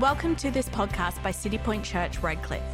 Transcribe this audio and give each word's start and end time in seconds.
Welcome 0.00 0.34
to 0.36 0.50
this 0.50 0.68
podcast 0.68 1.22
by 1.22 1.30
City 1.30 1.56
Point 1.56 1.84
Church, 1.84 2.18
Redcliffe. 2.18 2.64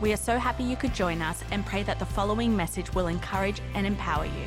We 0.00 0.12
are 0.12 0.16
so 0.16 0.38
happy 0.38 0.62
you 0.62 0.76
could 0.76 0.94
join 0.94 1.20
us 1.20 1.42
and 1.50 1.66
pray 1.66 1.82
that 1.82 1.98
the 1.98 2.06
following 2.06 2.56
message 2.56 2.94
will 2.94 3.08
encourage 3.08 3.60
and 3.74 3.84
empower 3.84 4.26
you. 4.26 4.46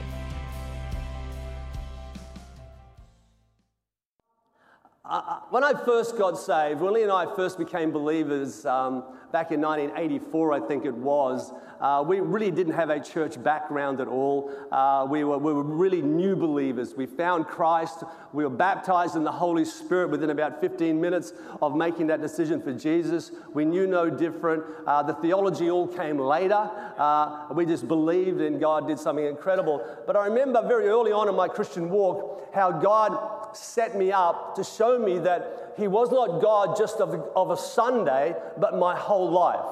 When 5.55 5.63
I 5.63 5.71
first 5.71 6.18
got 6.18 6.38
saved, 6.38 6.82
Willie 6.82 7.04
and 7.04 7.11
I 7.14 7.34
first 7.34 7.57
became 7.57 7.89
believers 7.89 8.66
um, 8.66 9.05
back 9.32 9.54
in 9.54 9.61
1984, 9.61 10.52
I 10.52 10.59
think 10.59 10.84
it 10.84 10.93
was. 10.93 11.50
Uh, 11.79 12.04
we 12.05 12.20
really 12.20 12.52
didn't 12.52 12.73
have 12.73 12.89
a 12.89 13.00
church 13.00 13.41
background 13.41 14.02
at 14.02 14.10
all. 14.10 14.52
Uh, 14.70 15.07
we, 15.10 15.23
were, 15.23 15.38
we 15.38 15.54
were 15.54 15.64
really 15.64 16.02
new 16.02 16.36
believers. 16.36 16.93
We 16.96 17.05
found 17.05 17.47
Christ. 17.47 18.04
We 18.33 18.43
were 18.43 18.50
baptized 18.50 19.15
in 19.15 19.23
the 19.23 19.32
Holy 19.32 19.64
Spirit 19.64 20.10
within 20.10 20.29
about 20.29 20.60
15 20.60 21.00
minutes 21.00 21.32
of 21.61 21.74
making 21.74 22.07
that 22.07 22.19
decision 22.19 22.61
for 22.61 22.74
Jesus. 22.74 23.32
We 23.54 23.64
knew 23.64 23.87
no 23.87 24.10
different. 24.10 24.64
Uh, 24.86 25.04
the 25.04 25.14
theology 25.14 25.69
all 25.69 25.87
came 25.87 26.19
later. 26.19 26.69
Uh, 26.97 27.47
we 27.54 27.65
just 27.65 27.87
believed 27.87 28.42
and 28.42 28.60
God 28.60 28.89
did 28.89 29.00
something 29.00 29.25
incredible. 29.25 29.86
But 30.06 30.18
I 30.18 30.25
remember 30.25 30.68
very 30.68 30.87
early 30.87 31.14
on 31.14 31.29
in 31.29 31.36
my 31.36 31.47
Christian 31.47 31.89
walk 31.89 32.53
how 32.53 32.72
God 32.72 33.56
set 33.56 33.97
me 33.97 34.11
up 34.11 34.56
to 34.56 34.64
show 34.64 34.97
me 34.97 35.19
that 35.19 35.44
He 35.77 35.88
was 35.88 36.11
not 36.11 36.41
God 36.41 36.77
just 36.77 37.02
of, 37.02 37.13
of 37.35 37.52
a 37.52 37.58
Sunday, 37.58 38.35
but 38.58 38.77
my 38.77 38.95
whole 38.95 39.30
life 39.30 39.66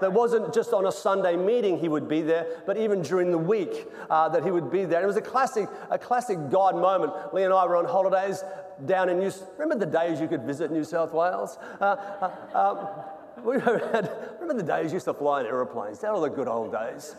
that 0.00 0.12
wasn't 0.12 0.54
just 0.54 0.72
on 0.72 0.86
a 0.86 0.92
Sunday 0.92 1.36
meeting 1.36 1.78
he 1.78 1.88
would 1.88 2.08
be 2.08 2.22
there, 2.22 2.46
but 2.66 2.76
even 2.76 3.02
during 3.02 3.30
the 3.30 3.38
week 3.38 3.86
uh, 4.10 4.28
that 4.28 4.44
he 4.44 4.50
would 4.50 4.70
be 4.70 4.84
there. 4.84 4.98
And 4.98 5.04
it 5.04 5.06
was 5.06 5.16
a 5.16 5.20
classic, 5.20 5.68
a 5.90 5.98
classic 5.98 6.50
God 6.50 6.76
moment. 6.76 7.12
Lee 7.34 7.44
and 7.44 7.52
I 7.52 7.66
were 7.66 7.76
on 7.76 7.84
holidays 7.84 8.44
down 8.86 9.08
in 9.08 9.18
New. 9.18 9.32
Remember 9.58 9.84
the 9.84 9.90
days 9.90 10.20
you 10.20 10.28
could 10.28 10.42
visit 10.42 10.70
New 10.70 10.84
South 10.84 11.12
Wales? 11.12 11.58
Uh, 11.80 11.84
uh, 11.84 12.30
um, 12.54 13.44
we 13.44 13.60
had, 13.60 14.10
remember 14.40 14.62
the 14.62 14.68
days 14.68 14.90
you 14.90 14.96
used 14.96 15.06
to 15.06 15.14
fly 15.14 15.40
in 15.40 15.46
aeroplanes? 15.46 16.00
That 16.00 16.12
were 16.12 16.20
the 16.20 16.28
good 16.28 16.48
old 16.48 16.72
days. 16.72 17.14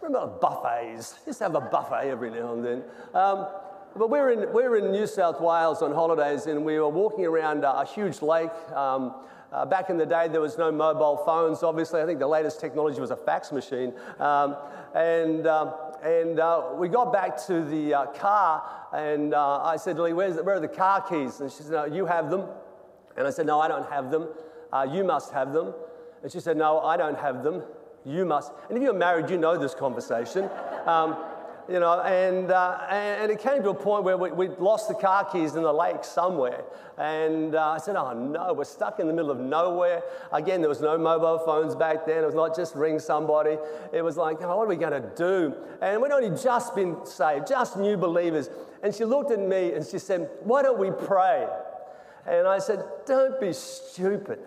Remember 0.00 0.26
buffets? 0.26 1.18
Used 1.26 1.38
to 1.38 1.44
have 1.44 1.54
a 1.54 1.60
buffet 1.60 2.08
every 2.08 2.30
now 2.30 2.54
and 2.54 2.64
then. 2.64 2.84
Um, 3.12 3.46
but 3.98 4.10
we 4.10 4.18
were, 4.18 4.30
in, 4.30 4.52
we 4.52 4.62
were 4.62 4.76
in 4.76 4.92
New 4.92 5.06
South 5.06 5.40
Wales 5.40 5.82
on 5.82 5.92
holidays 5.92 6.46
and 6.46 6.64
we 6.64 6.78
were 6.78 6.88
walking 6.88 7.26
around 7.26 7.64
a 7.64 7.84
huge 7.84 8.22
lake. 8.22 8.50
Um, 8.74 9.14
uh, 9.50 9.64
back 9.64 9.90
in 9.90 9.96
the 9.96 10.06
day, 10.06 10.28
there 10.28 10.40
was 10.40 10.58
no 10.58 10.70
mobile 10.70 11.16
phones, 11.24 11.62
obviously. 11.62 12.00
I 12.02 12.06
think 12.06 12.18
the 12.18 12.26
latest 12.26 12.60
technology 12.60 13.00
was 13.00 13.10
a 13.10 13.16
fax 13.16 13.50
machine. 13.50 13.94
Um, 14.18 14.56
and 14.94 15.46
um, 15.46 15.72
and 16.02 16.38
uh, 16.38 16.70
we 16.76 16.88
got 16.88 17.12
back 17.12 17.36
to 17.46 17.64
the 17.64 17.94
uh, 17.94 18.06
car, 18.06 18.62
and 18.92 19.34
uh, 19.34 19.62
I 19.62 19.76
said, 19.76 19.96
to 19.96 20.02
Lee, 20.02 20.12
where 20.12 20.30
are 20.30 20.60
the 20.60 20.68
car 20.68 21.00
keys? 21.00 21.40
And 21.40 21.50
she 21.50 21.62
said, 21.62 21.72
No, 21.72 21.84
you 21.86 22.06
have 22.06 22.30
them. 22.30 22.44
And 23.16 23.26
I 23.26 23.30
said, 23.30 23.46
No, 23.46 23.60
I 23.60 23.68
don't 23.68 23.88
have 23.90 24.10
them. 24.10 24.28
Uh, 24.72 24.86
you 24.90 25.02
must 25.02 25.32
have 25.32 25.52
them. 25.52 25.74
And 26.22 26.30
she 26.30 26.40
said, 26.40 26.56
No, 26.56 26.80
I 26.80 26.96
don't 26.96 27.18
have 27.18 27.42
them. 27.42 27.62
You 28.04 28.24
must. 28.24 28.52
And 28.68 28.78
if 28.78 28.82
you're 28.82 28.92
married, 28.94 29.28
you 29.28 29.38
know 29.38 29.58
this 29.58 29.74
conversation. 29.74 30.48
Um, 30.86 31.16
you 31.68 31.78
know, 31.80 32.00
and, 32.00 32.50
uh, 32.50 32.78
and 32.88 33.30
it 33.30 33.40
came 33.40 33.62
to 33.62 33.70
a 33.70 33.74
point 33.74 34.02
where 34.02 34.16
we, 34.16 34.30
we 34.30 34.48
lost 34.48 34.88
the 34.88 34.94
car 34.94 35.24
keys 35.24 35.54
in 35.54 35.62
the 35.62 35.72
lake 35.72 36.02
somewhere. 36.02 36.64
And 36.96 37.54
uh, 37.54 37.72
I 37.72 37.78
said, 37.78 37.94
oh 37.94 38.14
no, 38.14 38.54
we're 38.54 38.64
stuck 38.64 39.00
in 39.00 39.06
the 39.06 39.12
middle 39.12 39.30
of 39.30 39.38
nowhere. 39.38 40.02
Again, 40.32 40.60
there 40.60 40.70
was 40.70 40.80
no 40.80 40.96
mobile 40.96 41.38
phones 41.38 41.76
back 41.76 42.06
then. 42.06 42.22
It 42.22 42.26
was 42.26 42.34
not 42.34 42.56
just 42.56 42.74
ring 42.74 42.98
somebody. 42.98 43.58
It 43.92 44.02
was 44.02 44.16
like, 44.16 44.40
oh, 44.40 44.56
what 44.56 44.64
are 44.64 44.68
we 44.68 44.76
going 44.76 45.00
to 45.00 45.10
do? 45.14 45.54
And 45.82 46.00
we'd 46.00 46.10
only 46.10 46.30
just 46.42 46.74
been 46.74 47.04
saved, 47.04 47.46
just 47.46 47.76
new 47.76 47.98
believers. 47.98 48.48
And 48.82 48.94
she 48.94 49.04
looked 49.04 49.30
at 49.30 49.40
me 49.40 49.74
and 49.74 49.86
she 49.86 49.98
said, 49.98 50.30
why 50.44 50.62
don't 50.62 50.78
we 50.78 50.90
pray? 50.90 51.46
And 52.26 52.46
I 52.46 52.58
said, 52.58 52.82
don't 53.06 53.38
be 53.40 53.52
stupid. 53.52 54.38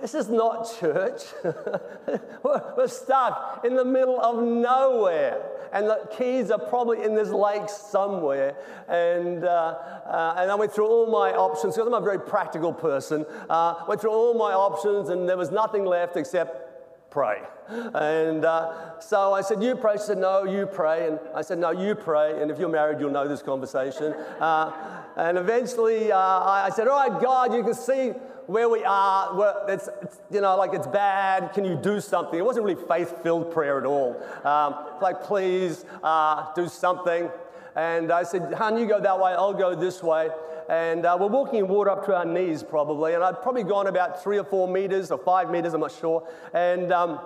This 0.00 0.14
is 0.14 0.28
not 0.28 0.70
church. 0.78 1.22
We're 2.42 2.88
stuck 2.88 3.64
in 3.64 3.74
the 3.74 3.84
middle 3.84 4.20
of 4.20 4.42
nowhere 4.42 5.42
and 5.74 5.88
the 5.88 6.08
keys 6.16 6.52
are 6.52 6.58
probably 6.58 7.02
in 7.02 7.14
this 7.14 7.30
lake 7.30 7.68
somewhere. 7.68 8.56
And, 8.88 9.44
uh, 9.44 9.74
uh, 10.06 10.36
and 10.38 10.50
I 10.50 10.54
went 10.54 10.72
through 10.72 10.86
all 10.86 11.10
my 11.10 11.32
options 11.32 11.74
because 11.74 11.88
I'm 11.88 11.94
a 11.94 12.00
very 12.00 12.20
practical 12.20 12.72
person. 12.72 13.26
Uh, 13.50 13.84
went 13.88 14.00
through 14.00 14.12
all 14.12 14.34
my 14.34 14.52
options, 14.52 15.08
and 15.08 15.28
there 15.28 15.36
was 15.36 15.50
nothing 15.50 15.84
left 15.84 16.16
except 16.16 17.10
pray. 17.10 17.42
And 17.68 18.44
uh, 18.44 19.00
so 19.00 19.32
I 19.32 19.40
said, 19.40 19.62
You 19.62 19.74
pray. 19.74 19.94
She 19.94 20.04
said, 20.04 20.18
No, 20.18 20.44
you 20.44 20.66
pray. 20.66 21.08
And 21.08 21.18
I 21.34 21.42
said, 21.42 21.58
No, 21.58 21.72
you 21.72 21.96
pray. 21.96 22.40
And 22.40 22.52
if 22.52 22.58
you're 22.60 22.68
married, 22.68 23.00
you'll 23.00 23.10
know 23.10 23.26
this 23.26 23.42
conversation. 23.42 24.12
Uh, 24.12 24.70
and 25.16 25.38
eventually 25.38 26.12
uh, 26.12 26.18
I 26.18 26.70
said, 26.74 26.86
All 26.86 26.96
right, 26.96 27.20
God, 27.20 27.52
you 27.52 27.64
can 27.64 27.74
see 27.74 28.12
where 28.46 28.68
we 28.68 28.84
are, 28.84 29.34
where 29.34 29.54
it's, 29.68 29.88
it's, 30.02 30.20
you 30.30 30.40
know, 30.40 30.56
like 30.56 30.74
it's 30.74 30.86
bad. 30.86 31.52
Can 31.52 31.64
you 31.64 31.76
do 31.76 32.00
something? 32.00 32.38
It 32.38 32.44
wasn't 32.44 32.66
really 32.66 32.82
faith 32.86 33.22
filled 33.22 33.52
prayer 33.52 33.78
at 33.78 33.86
all. 33.86 34.20
Um, 34.44 34.74
like, 35.00 35.22
please 35.22 35.84
uh, 36.02 36.52
do 36.54 36.68
something. 36.68 37.30
And 37.76 38.12
I 38.12 38.22
said, 38.22 38.52
hon, 38.54 38.78
you 38.78 38.86
go 38.86 39.00
that 39.00 39.18
way, 39.18 39.32
I'll 39.32 39.52
go 39.52 39.74
this 39.74 40.02
way. 40.02 40.30
And 40.68 41.04
uh, 41.04 41.16
we're 41.20 41.26
walking 41.26 41.58
in 41.58 41.68
water 41.68 41.90
up 41.90 42.06
to 42.06 42.14
our 42.14 42.24
knees, 42.24 42.62
probably. 42.62 43.14
And 43.14 43.22
I'd 43.22 43.42
probably 43.42 43.64
gone 43.64 43.86
about 43.86 44.22
three 44.22 44.38
or 44.38 44.44
four 44.44 44.68
meters 44.68 45.10
or 45.10 45.18
five 45.18 45.50
meters, 45.50 45.74
I'm 45.74 45.80
not 45.80 45.92
sure. 45.92 46.26
And 46.54 46.92
um, 46.92 47.20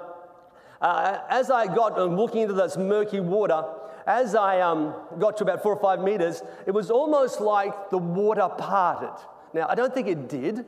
uh, 0.81 1.19
as 1.29 1.51
I 1.51 1.67
got 1.67 1.99
um, 1.99 2.17
looking 2.17 2.43
into 2.43 2.55
this 2.55 2.77
murky 2.77 3.21
water, 3.21 3.65
as 4.07 4.35
I 4.35 4.61
um, 4.61 4.95
got 5.19 5.37
to 5.37 5.45
about 5.45 5.63
four 5.63 5.75
or 5.75 5.81
five 5.81 6.01
meters, 6.01 6.43
it 6.67 6.71
was 6.71 6.91
almost 6.91 7.41
like 7.41 7.91
the 7.91 7.99
water 7.99 8.49
parted. 8.49 9.15
Now, 9.53 9.67
I 9.69 9.75
don't 9.75 9.93
think 9.93 10.09
it 10.09 10.29
did, 10.29 10.65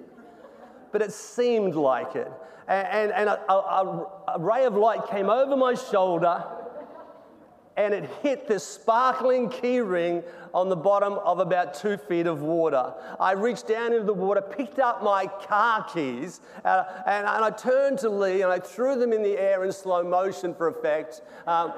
but 0.92 1.02
it 1.02 1.12
seemed 1.12 1.74
like 1.74 2.16
it. 2.16 2.30
And, 2.68 2.86
and, 2.88 3.12
and 3.12 3.28
a, 3.28 3.52
a, 3.52 4.06
a 4.36 4.38
ray 4.38 4.64
of 4.64 4.74
light 4.74 5.08
came 5.08 5.28
over 5.28 5.56
my 5.56 5.74
shoulder 5.74 6.44
and 7.76 7.94
it 7.94 8.10
hit 8.22 8.46
this 8.46 8.66
sparkling 8.66 9.48
key 9.48 9.80
ring 9.80 10.22
on 10.52 10.68
the 10.68 10.76
bottom 10.76 11.14
of 11.14 11.38
about 11.38 11.72
two 11.72 11.96
feet 11.96 12.26
of 12.26 12.42
water. 12.42 12.92
I 13.18 13.32
reached 13.32 13.68
down 13.68 13.92
into 13.92 14.04
the 14.04 14.12
water, 14.12 14.42
picked 14.42 14.78
up 14.78 15.02
my 15.02 15.26
car 15.26 15.84
keys, 15.84 16.40
uh, 16.64 16.84
and, 17.06 17.26
and, 17.26 17.44
I 17.44 17.50
turned 17.50 17.98
to 18.00 18.10
Lee 18.10 18.42
and 18.42 18.52
I 18.52 18.58
threw 18.58 18.98
them 18.98 19.12
in 19.12 19.22
the 19.22 19.38
air 19.38 19.64
in 19.64 19.72
slow 19.72 20.02
motion 20.02 20.54
for 20.54 20.68
effect 20.68 21.22
um, 21.46 21.72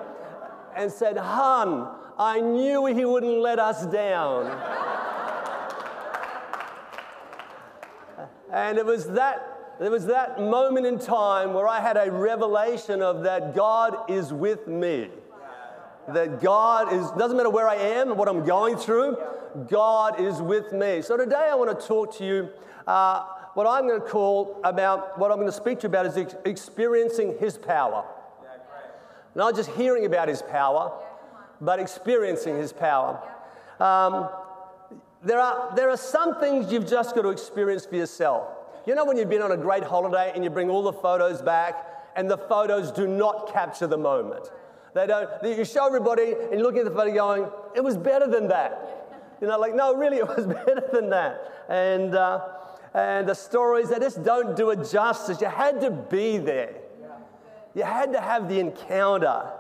and 0.77 0.91
said, 0.91 1.17
Hun, 1.17 1.89
I 2.19 2.41
knew 2.41 2.87
he 2.87 3.05
wouldn't 3.05 3.39
let 3.39 3.59
us 3.59 3.87
down. 3.87 4.47
And 8.53 8.79
it 8.79 8.85
was 8.85 9.07
that 9.13 9.53
there 9.81 9.91
was 9.91 10.07
that 10.07 10.39
moment 10.39 10.87
in 10.87 10.99
time 10.99 11.55
where 11.55 11.67
I 11.67 11.81
had 11.81 11.97
a 11.97 12.13
revelation 12.13 13.03
of 13.03 13.25
that 13.25 13.55
God 13.55 14.11
is 14.11 14.33
with 14.33 14.69
me. 14.69 15.09
That 16.09 16.41
God 16.41 16.93
is, 16.93 17.11
doesn't 17.12 17.37
matter 17.37 17.51
where 17.51 17.69
I 17.69 17.77
am, 17.77 18.11
and 18.11 18.19
what 18.19 18.29
I'm 18.29 18.45
going 18.45 18.77
through, 18.77 19.17
God 19.69 20.21
is 20.21 20.41
with 20.41 20.73
me. 20.73 21.03
So 21.03 21.17
today 21.17 21.49
I 21.51 21.55
want 21.55 21.79
to 21.79 21.87
talk 21.87 22.17
to 22.19 22.25
you 22.25 22.49
uh, 22.87 23.25
what 23.55 23.67
I'm 23.67 23.87
going 23.87 24.01
to 24.01 24.07
call 24.07 24.61
about, 24.65 25.19
what 25.19 25.31
I'm 25.31 25.39
going 25.39 25.49
to 25.49 25.53
speak 25.53 25.81
to 25.81 25.85
you 25.85 25.89
about 25.89 26.07
is 26.07 26.17
ex- 26.17 26.35
experiencing 26.45 27.37
His 27.39 27.57
power. 27.59 28.05
Not 29.35 29.57
just 29.57 29.71
hearing 29.71 30.05
about 30.05 30.29
His 30.29 30.43
power, 30.43 30.93
but 31.61 31.79
experiencing 31.79 32.57
His 32.57 32.73
power. 32.73 33.21
Um, 33.81 34.29
there 35.25 35.41
are, 35.41 35.75
there 35.75 35.91
are 35.91 35.97
some 35.97 36.41
things 36.41 36.72
you've 36.72 36.87
just 36.87 37.15
got 37.15 37.22
to 37.22 37.28
experience 37.28 37.87
for 37.87 37.97
yourself. 37.97 38.49
You 38.87 38.94
know 38.94 39.05
when 39.05 39.16
you've 39.16 39.31
been 39.31 39.43
on 39.43 39.53
a 39.53 39.56
great 39.56 39.84
holiday 39.84 40.33
and 40.34 40.43
you 40.43 40.50
bring 40.50 40.69
all 40.69 40.83
the 40.83 40.93
photos 40.93 41.41
back 41.41 41.87
and 42.16 42.31
the 42.31 42.38
photos 42.38 42.91
do 42.91 43.06
not 43.06 43.53
capture 43.53 43.87
the 43.87 43.97
moment. 43.97 44.50
They 44.94 45.06
don't, 45.06 45.31
you 45.44 45.65
show 45.65 45.87
everybody 45.87 46.34
and 46.50 46.59
you 46.59 46.62
look 46.62 46.77
at 46.77 46.84
the 46.84 46.91
photo 46.91 47.15
going, 47.15 47.47
it 47.75 47.82
was 47.82 47.97
better 47.97 48.27
than 48.27 48.49
that. 48.49 49.03
You 49.41 49.47
know, 49.47 49.59
like, 49.59 49.75
no, 49.75 49.94
really, 49.94 50.16
it 50.19 50.27
was 50.27 50.47
better 50.47 50.88
than 50.93 51.11
that. 51.11 51.64
And, 51.69 52.14
uh, 52.14 52.41
and 52.93 53.29
the 53.29 53.35
stories, 53.35 53.88
they 53.88 53.99
just 53.99 54.23
don't 54.23 54.56
do 54.56 54.70
it 54.70 54.91
justice. 54.91 55.41
You 55.41 55.49
had 55.49 55.81
to 55.81 55.91
be 55.91 56.38
there. 56.38 56.75
You 57.75 57.85
had 57.85 58.12
to 58.12 58.20
have 58.20 58.49
the 58.49 58.61
encounter. 58.61 59.50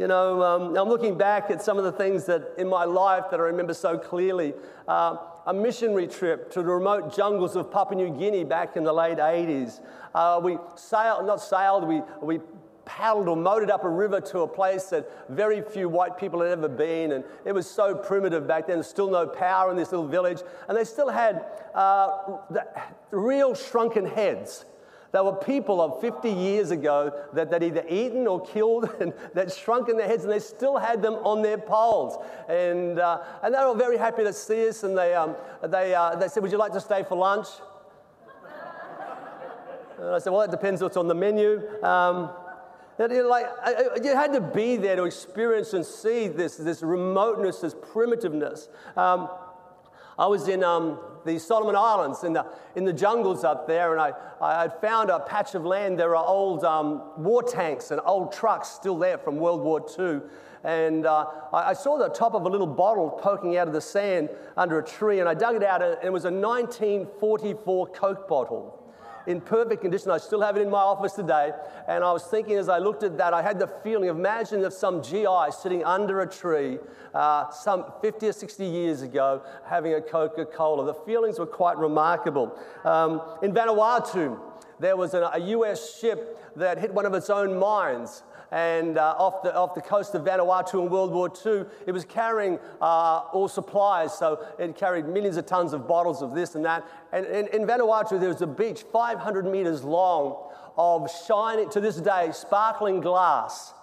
You 0.00 0.08
know, 0.08 0.42
um, 0.42 0.78
I'm 0.78 0.88
looking 0.88 1.18
back 1.18 1.50
at 1.50 1.60
some 1.60 1.76
of 1.76 1.84
the 1.84 1.92
things 1.92 2.24
that 2.24 2.54
in 2.56 2.66
my 2.70 2.84
life 2.84 3.24
that 3.30 3.38
I 3.38 3.42
remember 3.42 3.74
so 3.74 3.98
clearly. 3.98 4.54
Uh, 4.88 5.18
a 5.46 5.52
missionary 5.52 6.06
trip 6.06 6.50
to 6.52 6.62
the 6.62 6.68
remote 6.68 7.14
jungles 7.14 7.54
of 7.54 7.70
Papua 7.70 8.02
New 8.02 8.18
Guinea 8.18 8.44
back 8.44 8.78
in 8.78 8.84
the 8.84 8.94
late 8.94 9.18
80s. 9.18 9.80
Uh, 10.14 10.40
we 10.42 10.56
sailed, 10.74 11.26
not 11.26 11.42
sailed, 11.42 11.86
we, 11.86 12.00
we 12.22 12.40
paddled 12.86 13.28
or 13.28 13.36
motored 13.36 13.70
up 13.70 13.84
a 13.84 13.90
river 13.90 14.22
to 14.22 14.38
a 14.38 14.48
place 14.48 14.84
that 14.84 15.06
very 15.28 15.60
few 15.60 15.86
white 15.90 16.16
people 16.16 16.40
had 16.40 16.52
ever 16.52 16.68
been. 16.68 17.12
And 17.12 17.22
it 17.44 17.52
was 17.52 17.68
so 17.70 17.94
primitive 17.94 18.48
back 18.48 18.68
then, 18.68 18.82
still 18.82 19.10
no 19.10 19.26
power 19.26 19.70
in 19.70 19.76
this 19.76 19.92
little 19.92 20.08
village. 20.08 20.40
And 20.66 20.78
they 20.78 20.84
still 20.84 21.10
had 21.10 21.44
uh, 21.74 22.38
the 22.48 22.66
real 23.10 23.54
shrunken 23.54 24.06
heads. 24.06 24.64
There 25.12 25.24
were 25.24 25.34
people 25.34 25.80
of 25.80 26.00
50 26.00 26.30
years 26.30 26.70
ago 26.70 27.12
that 27.32 27.50
they'd 27.50 27.64
either 27.64 27.84
eaten 27.88 28.26
or 28.28 28.40
killed 28.40 28.88
and 29.00 29.12
that 29.34 29.52
shrunk 29.52 29.88
in 29.88 29.96
their 29.96 30.06
heads, 30.06 30.24
and 30.24 30.32
they 30.32 30.38
still 30.38 30.76
had 30.78 31.02
them 31.02 31.14
on 31.14 31.42
their 31.42 31.58
poles. 31.58 32.16
And, 32.48 32.98
uh, 32.98 33.22
and 33.42 33.54
they 33.54 33.64
were 33.64 33.74
very 33.74 33.96
happy 33.96 34.22
to 34.22 34.32
see 34.32 34.68
us, 34.68 34.84
and 34.84 34.96
they, 34.96 35.14
um, 35.14 35.34
they, 35.66 35.94
uh, 35.94 36.14
they 36.14 36.28
said, 36.28 36.42
Would 36.42 36.52
you 36.52 36.58
like 36.58 36.72
to 36.72 36.80
stay 36.80 37.02
for 37.02 37.16
lunch? 37.16 37.48
And 39.98 40.08
I 40.10 40.18
said, 40.18 40.32
Well, 40.32 40.42
it 40.42 40.50
depends 40.50 40.80
what's 40.80 40.96
on 40.96 41.08
the 41.08 41.14
menu. 41.14 41.62
Um, 41.82 42.30
you, 42.98 43.28
like, 43.28 43.46
you 44.02 44.14
had 44.14 44.32
to 44.34 44.40
be 44.40 44.76
there 44.76 44.96
to 44.96 45.04
experience 45.04 45.72
and 45.72 45.84
see 45.84 46.28
this, 46.28 46.56
this 46.56 46.82
remoteness, 46.82 47.60
this 47.60 47.74
primitiveness. 47.74 48.68
Um, 48.96 49.28
I 50.18 50.26
was 50.26 50.48
in 50.48 50.62
um, 50.62 50.98
the 51.24 51.38
Solomon 51.38 51.76
Islands 51.76 52.24
in 52.24 52.32
the, 52.32 52.46
in 52.74 52.84
the 52.84 52.92
jungles 52.92 53.44
up 53.44 53.66
there, 53.66 53.92
and 53.92 54.00
I, 54.00 54.12
I 54.40 54.62
had 54.62 54.80
found 54.80 55.10
a 55.10 55.20
patch 55.20 55.54
of 55.54 55.64
land. 55.64 55.98
There 55.98 56.16
are 56.16 56.24
old 56.24 56.64
um, 56.64 57.02
war 57.16 57.42
tanks 57.42 57.90
and 57.90 58.00
old 58.04 58.32
trucks 58.32 58.68
still 58.68 58.98
there 58.98 59.18
from 59.18 59.36
World 59.36 59.62
War 59.62 59.84
II. 59.98 60.20
And 60.64 61.06
uh, 61.06 61.26
I, 61.52 61.70
I 61.70 61.72
saw 61.72 61.98
the 61.98 62.08
top 62.08 62.34
of 62.34 62.44
a 62.44 62.48
little 62.48 62.66
bottle 62.66 63.10
poking 63.10 63.56
out 63.56 63.66
of 63.66 63.74
the 63.74 63.80
sand 63.80 64.30
under 64.56 64.78
a 64.78 64.84
tree, 64.84 65.20
and 65.20 65.28
I 65.28 65.34
dug 65.34 65.56
it 65.56 65.62
out, 65.62 65.82
and 65.82 65.96
it 66.02 66.12
was 66.12 66.24
a 66.24 66.30
1944 66.30 67.86
Coke 67.88 68.28
bottle 68.28 68.79
in 69.26 69.40
perfect 69.40 69.82
condition. 69.82 70.10
I 70.10 70.18
still 70.18 70.40
have 70.40 70.56
it 70.56 70.62
in 70.62 70.70
my 70.70 70.80
office 70.80 71.12
today. 71.12 71.52
And 71.88 72.04
I 72.04 72.12
was 72.12 72.24
thinking 72.24 72.56
as 72.56 72.68
I 72.68 72.78
looked 72.78 73.02
at 73.02 73.16
that, 73.18 73.34
I 73.34 73.42
had 73.42 73.58
the 73.58 73.66
feeling 73.66 74.08
imagine 74.08 74.62
if 74.64 74.72
some 74.72 75.02
GI 75.02 75.50
sitting 75.50 75.84
under 75.84 76.20
a 76.20 76.26
tree 76.26 76.78
uh, 77.14 77.50
some 77.50 77.84
50 78.00 78.28
or 78.28 78.32
60 78.32 78.64
years 78.64 79.02
ago 79.02 79.42
having 79.66 79.94
a 79.94 80.00
Coca 80.00 80.44
Cola. 80.46 80.84
The 80.86 80.94
feelings 80.94 81.38
were 81.38 81.46
quite 81.46 81.76
remarkable. 81.76 82.56
Um, 82.84 83.22
in 83.42 83.52
Vanuatu, 83.52 84.38
there 84.78 84.96
was 84.96 85.14
a, 85.14 85.30
a 85.34 85.38
US 85.38 85.98
ship 85.98 86.38
that 86.56 86.78
hit 86.78 86.92
one 86.92 87.06
of 87.06 87.14
its 87.14 87.30
own 87.30 87.58
mines 87.58 88.22
and 88.50 88.98
uh, 88.98 89.14
off, 89.18 89.42
the, 89.42 89.54
off 89.54 89.74
the 89.74 89.80
coast 89.80 90.14
of 90.14 90.22
Vanuatu 90.22 90.82
in 90.82 90.90
World 90.90 91.12
War 91.12 91.30
II. 91.44 91.64
It 91.86 91.92
was 91.92 92.04
carrying 92.04 92.58
uh, 92.80 93.22
all 93.32 93.48
supplies, 93.48 94.16
so 94.16 94.44
it 94.58 94.76
carried 94.76 95.06
millions 95.06 95.36
of 95.36 95.46
tons 95.46 95.72
of 95.72 95.86
bottles 95.86 96.22
of 96.22 96.34
this 96.34 96.54
and 96.54 96.64
that. 96.64 96.84
And 97.12 97.26
in, 97.26 97.66
Vanuatu, 97.66 98.18
there 98.18 98.28
was 98.28 98.42
a 98.42 98.46
beach 98.46 98.82
500 98.92 99.46
meters 99.46 99.84
long 99.84 100.50
of 100.76 101.10
shining, 101.26 101.70
to 101.70 101.80
this 101.80 101.96
day, 101.96 102.30
sparkling 102.32 103.00
glass 103.00 103.74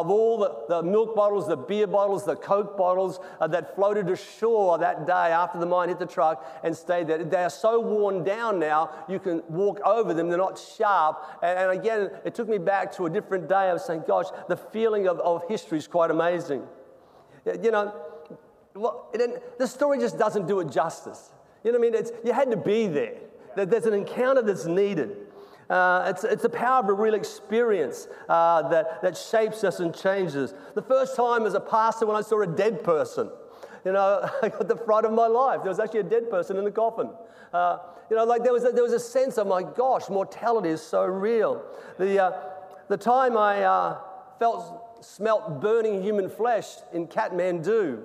of 0.00 0.10
all 0.10 0.38
the, 0.38 0.52
the 0.68 0.82
milk 0.82 1.14
bottles, 1.14 1.46
the 1.46 1.56
beer 1.56 1.86
bottles, 1.86 2.24
the 2.24 2.34
Coke 2.34 2.76
bottles 2.76 3.20
uh, 3.40 3.46
that 3.46 3.76
floated 3.76 4.10
ashore 4.10 4.76
that 4.78 5.06
day 5.06 5.12
after 5.12 5.60
the 5.60 5.66
mine 5.66 5.88
hit 5.88 6.00
the 6.00 6.06
truck 6.06 6.44
and 6.64 6.76
stayed 6.76 7.06
there. 7.06 7.22
They 7.22 7.44
are 7.44 7.50
so 7.50 7.78
worn 7.78 8.24
down 8.24 8.58
now, 8.58 8.90
you 9.08 9.20
can 9.20 9.42
walk 9.48 9.80
over 9.84 10.12
them, 10.12 10.28
they're 10.28 10.36
not 10.36 10.58
sharp. 10.58 11.22
And, 11.42 11.58
and 11.58 11.78
again, 11.78 12.10
it 12.24 12.34
took 12.34 12.48
me 12.48 12.58
back 12.58 12.92
to 12.96 13.06
a 13.06 13.10
different 13.10 13.48
day. 13.48 13.54
I 13.54 13.72
was 13.72 13.84
saying, 13.84 14.02
gosh, 14.06 14.26
the 14.48 14.56
feeling 14.56 15.06
of, 15.06 15.20
of 15.20 15.46
history 15.48 15.78
is 15.78 15.86
quite 15.86 16.10
amazing. 16.10 16.66
You 17.62 17.70
know, 17.70 17.94
well, 18.74 19.12
the 19.58 19.68
story 19.68 20.00
just 20.00 20.18
doesn't 20.18 20.48
do 20.48 20.58
it 20.58 20.70
justice. 20.70 21.30
You 21.62 21.70
know 21.70 21.78
what 21.78 21.86
I 21.86 21.90
mean? 21.90 22.00
It's, 22.00 22.10
you 22.24 22.32
had 22.32 22.50
to 22.50 22.56
be 22.56 22.88
there. 22.88 23.14
There's 23.54 23.86
an 23.86 23.94
encounter 23.94 24.42
that's 24.42 24.66
needed. 24.66 25.28
Uh, 25.70 26.04
it's, 26.08 26.24
it's 26.24 26.42
the 26.42 26.48
power 26.48 26.82
of 26.82 26.88
a 26.88 26.92
real 26.92 27.14
experience 27.14 28.08
uh, 28.28 28.68
that, 28.68 29.00
that 29.02 29.16
shapes 29.16 29.64
us 29.64 29.80
and 29.80 29.94
changes. 29.94 30.54
The 30.74 30.82
first 30.82 31.16
time 31.16 31.46
as 31.46 31.54
a 31.54 31.60
pastor 31.60 32.06
when 32.06 32.16
I 32.16 32.20
saw 32.20 32.42
a 32.42 32.46
dead 32.46 32.84
person, 32.84 33.30
you 33.84 33.92
know, 33.92 34.28
I 34.42 34.48
got 34.48 34.68
the 34.68 34.76
fright 34.76 35.04
of 35.04 35.12
my 35.12 35.26
life. 35.26 35.60
There 35.62 35.70
was 35.70 35.80
actually 35.80 36.00
a 36.00 36.04
dead 36.04 36.30
person 36.30 36.56
in 36.56 36.64
the 36.64 36.70
coffin. 36.70 37.10
Uh, 37.52 37.78
you 38.10 38.16
know, 38.16 38.24
like 38.24 38.42
there 38.42 38.52
was, 38.52 38.64
a, 38.64 38.70
there 38.70 38.82
was 38.82 38.92
a 38.92 39.00
sense 39.00 39.38
of, 39.38 39.46
my 39.46 39.62
gosh, 39.62 40.08
mortality 40.08 40.68
is 40.68 40.82
so 40.82 41.04
real. 41.04 41.64
The, 41.98 42.22
uh, 42.22 42.32
the 42.88 42.96
time 42.96 43.36
I 43.36 43.62
uh, 43.62 43.98
felt, 44.38 45.04
smelt 45.04 45.60
burning 45.60 46.02
human 46.02 46.28
flesh 46.28 46.66
in 46.92 47.06
Kathmandu, 47.06 48.02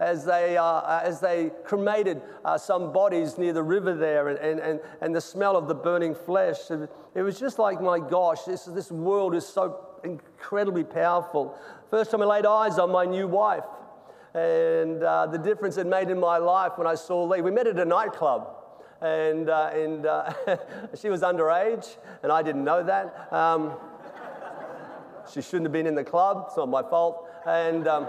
as 0.00 0.24
they, 0.24 0.56
uh, 0.56 1.00
as 1.00 1.20
they 1.20 1.50
cremated 1.64 2.20
uh, 2.44 2.58
some 2.58 2.92
bodies 2.92 3.38
near 3.38 3.52
the 3.52 3.62
river 3.62 3.94
there 3.94 4.28
and, 4.28 4.38
and, 4.38 4.60
and, 4.60 4.80
and 5.00 5.14
the 5.14 5.20
smell 5.20 5.56
of 5.56 5.68
the 5.68 5.74
burning 5.74 6.14
flesh. 6.14 6.58
It 6.70 7.22
was 7.22 7.38
just 7.38 7.58
like, 7.58 7.80
my 7.80 7.98
gosh, 7.98 8.42
this, 8.42 8.64
this 8.64 8.90
world 8.90 9.34
is 9.34 9.46
so 9.46 9.86
incredibly 10.02 10.84
powerful. 10.84 11.58
First 11.90 12.10
time 12.10 12.22
I 12.22 12.26
laid 12.26 12.46
eyes 12.46 12.78
on 12.78 12.90
my 12.90 13.04
new 13.04 13.28
wife 13.28 13.64
and 14.34 15.02
uh, 15.02 15.26
the 15.26 15.38
difference 15.38 15.76
it 15.76 15.86
made 15.86 16.10
in 16.10 16.18
my 16.18 16.38
life 16.38 16.72
when 16.76 16.86
I 16.86 16.96
saw 16.96 17.24
Lee. 17.24 17.40
We 17.40 17.52
met 17.52 17.66
at 17.66 17.78
a 17.78 17.84
nightclub. 17.84 18.48
And, 19.00 19.50
uh, 19.50 19.70
and 19.74 20.06
uh, 20.06 20.32
she 20.98 21.10
was 21.10 21.20
underage, 21.20 21.96
and 22.22 22.32
I 22.32 22.42
didn't 22.42 22.64
know 22.64 22.82
that. 22.82 23.32
Um, 23.32 23.74
she 25.30 25.42
shouldn't 25.42 25.64
have 25.64 25.72
been 25.72 25.86
in 25.86 25.94
the 25.94 26.04
club. 26.04 26.44
It's 26.46 26.56
not 26.56 26.68
my 26.68 26.82
fault. 26.82 27.28
And 27.46 27.86
um, 27.86 28.08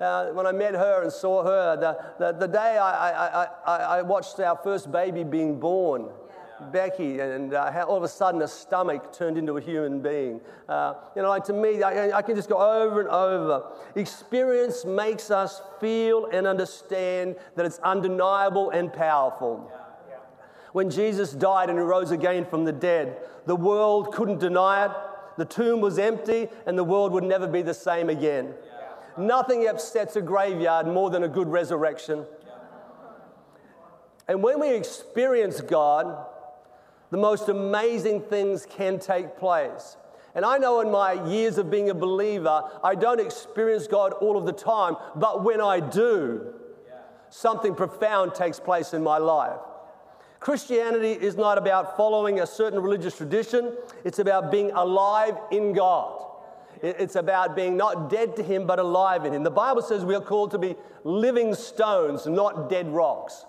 uh, 0.00 0.26
when 0.32 0.46
I 0.46 0.52
met 0.52 0.74
her 0.74 1.02
and 1.02 1.12
saw 1.12 1.44
her, 1.44 1.76
the, 1.76 1.98
the, 2.18 2.38
the 2.38 2.48
day 2.48 2.78
I, 2.78 3.10
I, 3.10 3.48
I, 3.66 3.76
I, 3.98 4.02
watched 4.02 4.40
our 4.40 4.56
first 4.56 4.90
baby 4.90 5.24
being 5.24 5.60
born, 5.60 6.08
yeah. 6.08 6.66
Becky, 6.68 7.20
and 7.20 7.52
uh, 7.52 7.70
how 7.70 7.84
all 7.84 7.98
of 7.98 8.02
a 8.02 8.08
sudden 8.08 8.40
a 8.40 8.48
stomach 8.48 9.12
turned 9.12 9.36
into 9.36 9.58
a 9.58 9.60
human 9.60 10.00
being. 10.00 10.40
Uh, 10.68 10.94
you 11.14 11.22
know, 11.22 11.28
like 11.28 11.44
to 11.44 11.52
me, 11.52 11.82
I, 11.82 12.16
I, 12.16 12.22
can 12.22 12.34
just 12.34 12.48
go 12.48 12.56
over 12.56 13.00
and 13.00 13.10
over. 13.10 13.66
Experience 13.94 14.84
makes 14.84 15.30
us 15.30 15.60
feel 15.80 16.26
and 16.26 16.46
understand 16.46 17.36
that 17.56 17.66
it's 17.66 17.78
undeniable 17.80 18.70
and 18.70 18.90
powerful. 18.90 19.70
Yeah. 19.70 20.14
Yeah. 20.14 20.16
When 20.72 20.90
Jesus 20.90 21.32
died 21.32 21.68
and 21.68 21.78
he 21.78 21.84
rose 21.84 22.10
again 22.10 22.46
from 22.46 22.64
the 22.64 22.72
dead, 22.72 23.18
the 23.46 23.56
world 23.56 24.14
couldn't 24.14 24.38
deny 24.38 24.86
it. 24.86 24.92
The 25.36 25.44
tomb 25.44 25.80
was 25.80 25.98
empty, 25.98 26.48
and 26.66 26.76
the 26.76 26.84
world 26.84 27.12
would 27.12 27.24
never 27.24 27.46
be 27.46 27.62
the 27.62 27.74
same 27.74 28.10
again. 28.10 28.54
Nothing 29.20 29.68
upsets 29.68 30.16
a 30.16 30.22
graveyard 30.22 30.86
more 30.86 31.10
than 31.10 31.22
a 31.22 31.28
good 31.28 31.48
resurrection. 31.48 32.24
And 34.26 34.42
when 34.42 34.60
we 34.60 34.74
experience 34.74 35.60
God, 35.60 36.26
the 37.10 37.16
most 37.16 37.48
amazing 37.48 38.22
things 38.22 38.66
can 38.66 38.98
take 38.98 39.36
place. 39.36 39.96
And 40.34 40.44
I 40.44 40.58
know 40.58 40.80
in 40.80 40.90
my 40.90 41.12
years 41.28 41.58
of 41.58 41.70
being 41.70 41.90
a 41.90 41.94
believer, 41.94 42.62
I 42.84 42.94
don't 42.94 43.20
experience 43.20 43.88
God 43.88 44.12
all 44.14 44.38
of 44.38 44.46
the 44.46 44.52
time, 44.52 44.96
but 45.16 45.42
when 45.42 45.60
I 45.60 45.80
do, 45.80 46.54
something 47.28 47.74
profound 47.74 48.34
takes 48.34 48.60
place 48.60 48.94
in 48.94 49.02
my 49.02 49.18
life. 49.18 49.58
Christianity 50.38 51.12
is 51.12 51.36
not 51.36 51.58
about 51.58 51.96
following 51.96 52.40
a 52.40 52.46
certain 52.46 52.80
religious 52.80 53.16
tradition, 53.16 53.76
it's 54.04 54.20
about 54.20 54.50
being 54.50 54.70
alive 54.70 55.36
in 55.50 55.72
God. 55.72 56.29
It's 56.82 57.16
about 57.16 57.54
being 57.54 57.76
not 57.76 58.08
dead 58.08 58.36
to 58.36 58.42
Him, 58.42 58.66
but 58.66 58.78
alive 58.78 59.24
in 59.24 59.34
Him. 59.34 59.42
The 59.42 59.50
Bible 59.50 59.82
says 59.82 60.04
we 60.04 60.14
are 60.14 60.20
called 60.20 60.50
to 60.52 60.58
be 60.58 60.76
living 61.04 61.54
stones, 61.54 62.26
not 62.26 62.70
dead 62.70 62.88
rocks. 62.88 63.44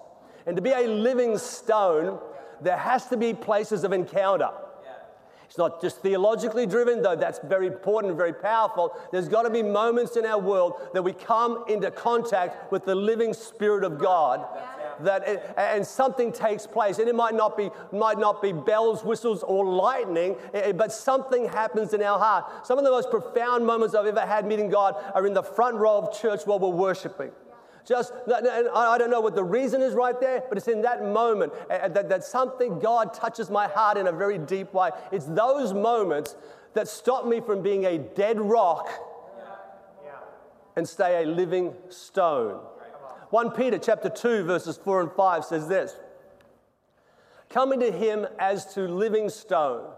And 0.45 0.55
to 0.55 0.61
be 0.61 0.71
a 0.71 0.87
living 0.87 1.37
stone, 1.37 2.19
there 2.61 2.77
has 2.77 3.07
to 3.07 3.17
be 3.17 3.33
places 3.33 3.83
of 3.83 3.93
encounter. 3.93 4.49
It's 5.45 5.57
not 5.57 5.81
just 5.81 5.97
theologically 5.97 6.65
driven, 6.65 7.01
though 7.01 7.17
that's 7.17 7.39
very 7.39 7.67
important 7.67 8.11
and 8.11 8.17
very 8.17 8.31
powerful. 8.31 8.95
There's 9.11 9.27
got 9.27 9.41
to 9.43 9.49
be 9.49 9.61
moments 9.61 10.15
in 10.15 10.25
our 10.25 10.39
world 10.39 10.75
that 10.93 11.01
we 11.01 11.11
come 11.11 11.65
into 11.67 11.91
contact 11.91 12.71
with 12.71 12.85
the 12.85 12.95
living 12.95 13.33
Spirit 13.33 13.83
of 13.83 13.99
God. 13.99 14.47
That 15.03 15.27
it, 15.27 15.53
and 15.57 15.85
something 15.85 16.31
takes 16.31 16.67
place, 16.67 16.99
and 16.99 17.07
it 17.07 17.15
might 17.15 17.33
not 17.33 17.57
be 17.57 17.69
might 17.91 18.19
not 18.19 18.41
be 18.41 18.51
bells, 18.51 19.03
whistles, 19.03 19.43
or 19.43 19.65
lightning, 19.65 20.35
eh, 20.53 20.59
eh, 20.59 20.71
but 20.71 20.91
something 20.91 21.47
happens 21.47 21.93
in 21.93 22.01
our 22.01 22.19
heart. 22.19 22.65
Some 22.65 22.77
of 22.77 22.83
the 22.83 22.91
most 22.91 23.09
profound 23.09 23.65
moments 23.65 23.95
I've 23.95 24.05
ever 24.05 24.21
had 24.21 24.45
meeting 24.45 24.69
God 24.69 24.95
are 25.13 25.25
in 25.25 25.33
the 25.33 25.43
front 25.43 25.77
row 25.77 25.97
of 25.97 26.19
church 26.19 26.41
while 26.45 26.59
we're 26.59 26.69
worshiping. 26.69 27.31
Just, 27.83 28.13
I 28.27 28.97
don't 28.99 29.09
know 29.09 29.21
what 29.21 29.33
the 29.33 29.43
reason 29.43 29.81
is 29.81 29.95
right 29.95 30.19
there, 30.19 30.43
but 30.47 30.57
it's 30.57 30.67
in 30.67 30.83
that 30.83 31.03
moment 31.03 31.51
that, 31.67 32.09
that 32.09 32.23
something 32.23 32.79
God 32.79 33.13
touches 33.13 33.49
my 33.49 33.67
heart 33.67 33.97
in 33.97 34.07
a 34.07 34.11
very 34.11 34.37
deep 34.37 34.73
way. 34.73 34.91
It's 35.11 35.25
those 35.25 35.73
moments 35.73 36.35
that 36.73 36.87
stop 36.87 37.25
me 37.25 37.41
from 37.41 37.61
being 37.61 37.85
a 37.85 37.97
dead 37.97 38.39
rock 38.39 38.89
and 40.75 40.87
stay 40.87 41.23
a 41.23 41.25
living 41.25 41.73
stone. 41.89 42.61
1 43.31 43.51
Peter 43.51 43.77
chapter 43.77 44.09
2 44.09 44.43
verses 44.43 44.77
4 44.77 45.01
and 45.01 45.11
5 45.11 45.45
says 45.45 45.67
this. 45.67 45.95
Coming 47.49 47.79
to 47.81 47.91
him 47.91 48.27
as 48.39 48.73
to 48.75 48.81
living 48.81 49.27
stone, 49.29 49.89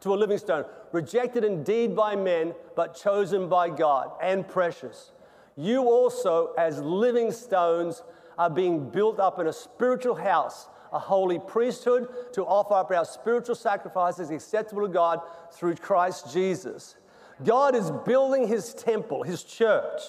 to 0.00 0.12
a 0.12 0.16
living 0.16 0.38
stone, 0.38 0.64
rejected 0.92 1.44
indeed 1.44 1.94
by 1.94 2.16
men, 2.16 2.54
but 2.74 2.96
chosen 2.96 3.48
by 3.48 3.68
God 3.68 4.10
and 4.20 4.48
precious 4.48 5.12
you 5.56 5.84
also, 5.84 6.52
as 6.58 6.80
living 6.80 7.32
stones, 7.32 8.02
are 8.38 8.50
being 8.50 8.90
built 8.90 9.18
up 9.18 9.38
in 9.38 9.46
a 9.46 9.52
spiritual 9.52 10.14
house, 10.14 10.68
a 10.92 10.98
holy 10.98 11.38
priesthood, 11.38 12.08
to 12.34 12.44
offer 12.44 12.74
up 12.74 12.90
our 12.90 13.06
spiritual 13.06 13.54
sacrifices 13.54 14.30
acceptable 14.30 14.82
to 14.82 14.88
God 14.88 15.20
through 15.52 15.76
Christ 15.76 16.30
Jesus. 16.32 16.96
God 17.42 17.74
is 17.74 17.90
building 18.04 18.46
his 18.46 18.74
temple, 18.74 19.22
his 19.22 19.42
church, 19.42 20.00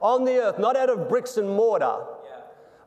on 0.00 0.24
the 0.24 0.38
earth, 0.38 0.58
not 0.58 0.76
out 0.76 0.88
of 0.88 1.08
bricks 1.08 1.36
and 1.36 1.48
mortar, 1.48 1.98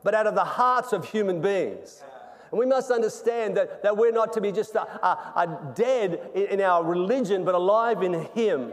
but 0.08 0.14
out 0.14 0.26
of 0.26 0.34
the 0.34 0.42
hearts 0.42 0.94
of 0.94 1.04
human 1.04 1.42
beings. 1.42 2.02
And 2.50 2.58
we 2.58 2.64
must 2.64 2.90
understand 2.90 3.58
that, 3.58 3.82
that 3.82 3.94
we're 3.94 4.10
not 4.10 4.32
to 4.32 4.40
be 4.40 4.50
just 4.50 4.74
a, 4.74 4.80
a, 4.80 5.10
a 5.36 5.72
dead 5.74 6.30
in, 6.34 6.62
our 6.62 6.82
religion, 6.82 7.44
but 7.44 7.54
alive 7.54 8.02
in 8.02 8.14
Him. 8.28 8.72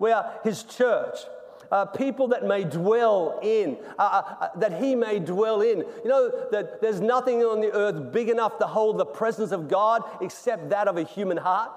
We 0.00 0.10
are 0.10 0.40
His 0.42 0.64
church. 0.64 1.18
uh, 1.72 1.86
people 1.86 2.26
that 2.28 2.44
may 2.44 2.64
dwell 2.64 3.38
in, 3.42 3.78
uh, 3.96 4.02
uh, 4.02 4.34
uh, 4.40 4.48
that 4.56 4.82
he 4.82 4.96
may 4.96 5.20
dwell 5.20 5.62
in. 5.62 5.78
You 5.78 6.10
know 6.10 6.48
that 6.50 6.80
there's 6.82 7.00
nothing 7.00 7.42
on 7.42 7.60
the 7.60 7.72
earth 7.72 8.12
big 8.12 8.28
enough 8.28 8.58
to 8.58 8.66
hold 8.66 8.98
the 8.98 9.06
presence 9.06 9.52
of 9.52 9.68
God 9.68 10.02
except 10.20 10.68
that 10.70 10.88
of 10.88 10.98
a 10.98 11.04
human 11.04 11.36
heart. 11.36 11.70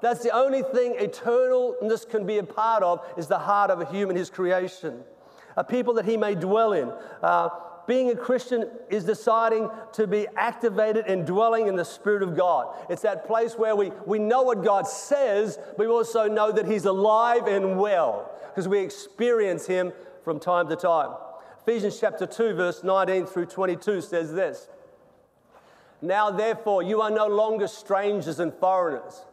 That's 0.00 0.22
the 0.22 0.30
only 0.30 0.62
thing 0.62 0.94
eternalness 0.94 2.08
can 2.08 2.24
be 2.24 2.38
a 2.38 2.42
part 2.42 2.82
of 2.82 3.06
is 3.18 3.26
the 3.26 3.38
heart 3.38 3.70
of 3.70 3.82
a 3.82 3.84
human, 3.84 4.16
his 4.16 4.30
creation. 4.30 5.02
A 5.56 5.62
people 5.62 5.94
that 5.94 6.06
he 6.06 6.16
may 6.16 6.34
dwell 6.34 6.72
in. 6.72 6.92
Being 7.86 8.10
a 8.10 8.16
Christian 8.16 8.70
is 8.88 9.04
deciding 9.04 9.68
to 9.92 10.06
be 10.06 10.26
activated 10.36 11.06
and 11.06 11.26
dwelling 11.26 11.66
in 11.66 11.76
the 11.76 11.84
Spirit 11.84 12.22
of 12.22 12.36
God. 12.36 12.74
It's 12.88 13.02
that 13.02 13.26
place 13.26 13.58
where 13.58 13.76
we, 13.76 13.92
we 14.06 14.18
know 14.18 14.42
what 14.42 14.64
God 14.64 14.86
says, 14.86 15.58
but 15.76 15.80
we 15.80 15.86
also 15.86 16.26
know 16.26 16.50
that 16.50 16.66
He's 16.66 16.86
alive 16.86 17.46
and 17.46 17.78
well 17.78 18.30
because 18.48 18.68
we 18.68 18.78
experience 18.78 19.66
Him 19.66 19.92
from 20.22 20.40
time 20.40 20.68
to 20.68 20.76
time. 20.76 21.10
Ephesians 21.60 21.98
chapter 22.00 22.26
2, 22.26 22.54
verse 22.54 22.82
19 22.82 23.26
through 23.26 23.46
22 23.46 24.00
says 24.00 24.32
this 24.32 24.68
Now, 26.00 26.30
therefore, 26.30 26.82
you 26.82 27.02
are 27.02 27.10
no 27.10 27.26
longer 27.26 27.68
strangers 27.68 28.40
and 28.40 28.52
foreigners, 28.54 29.24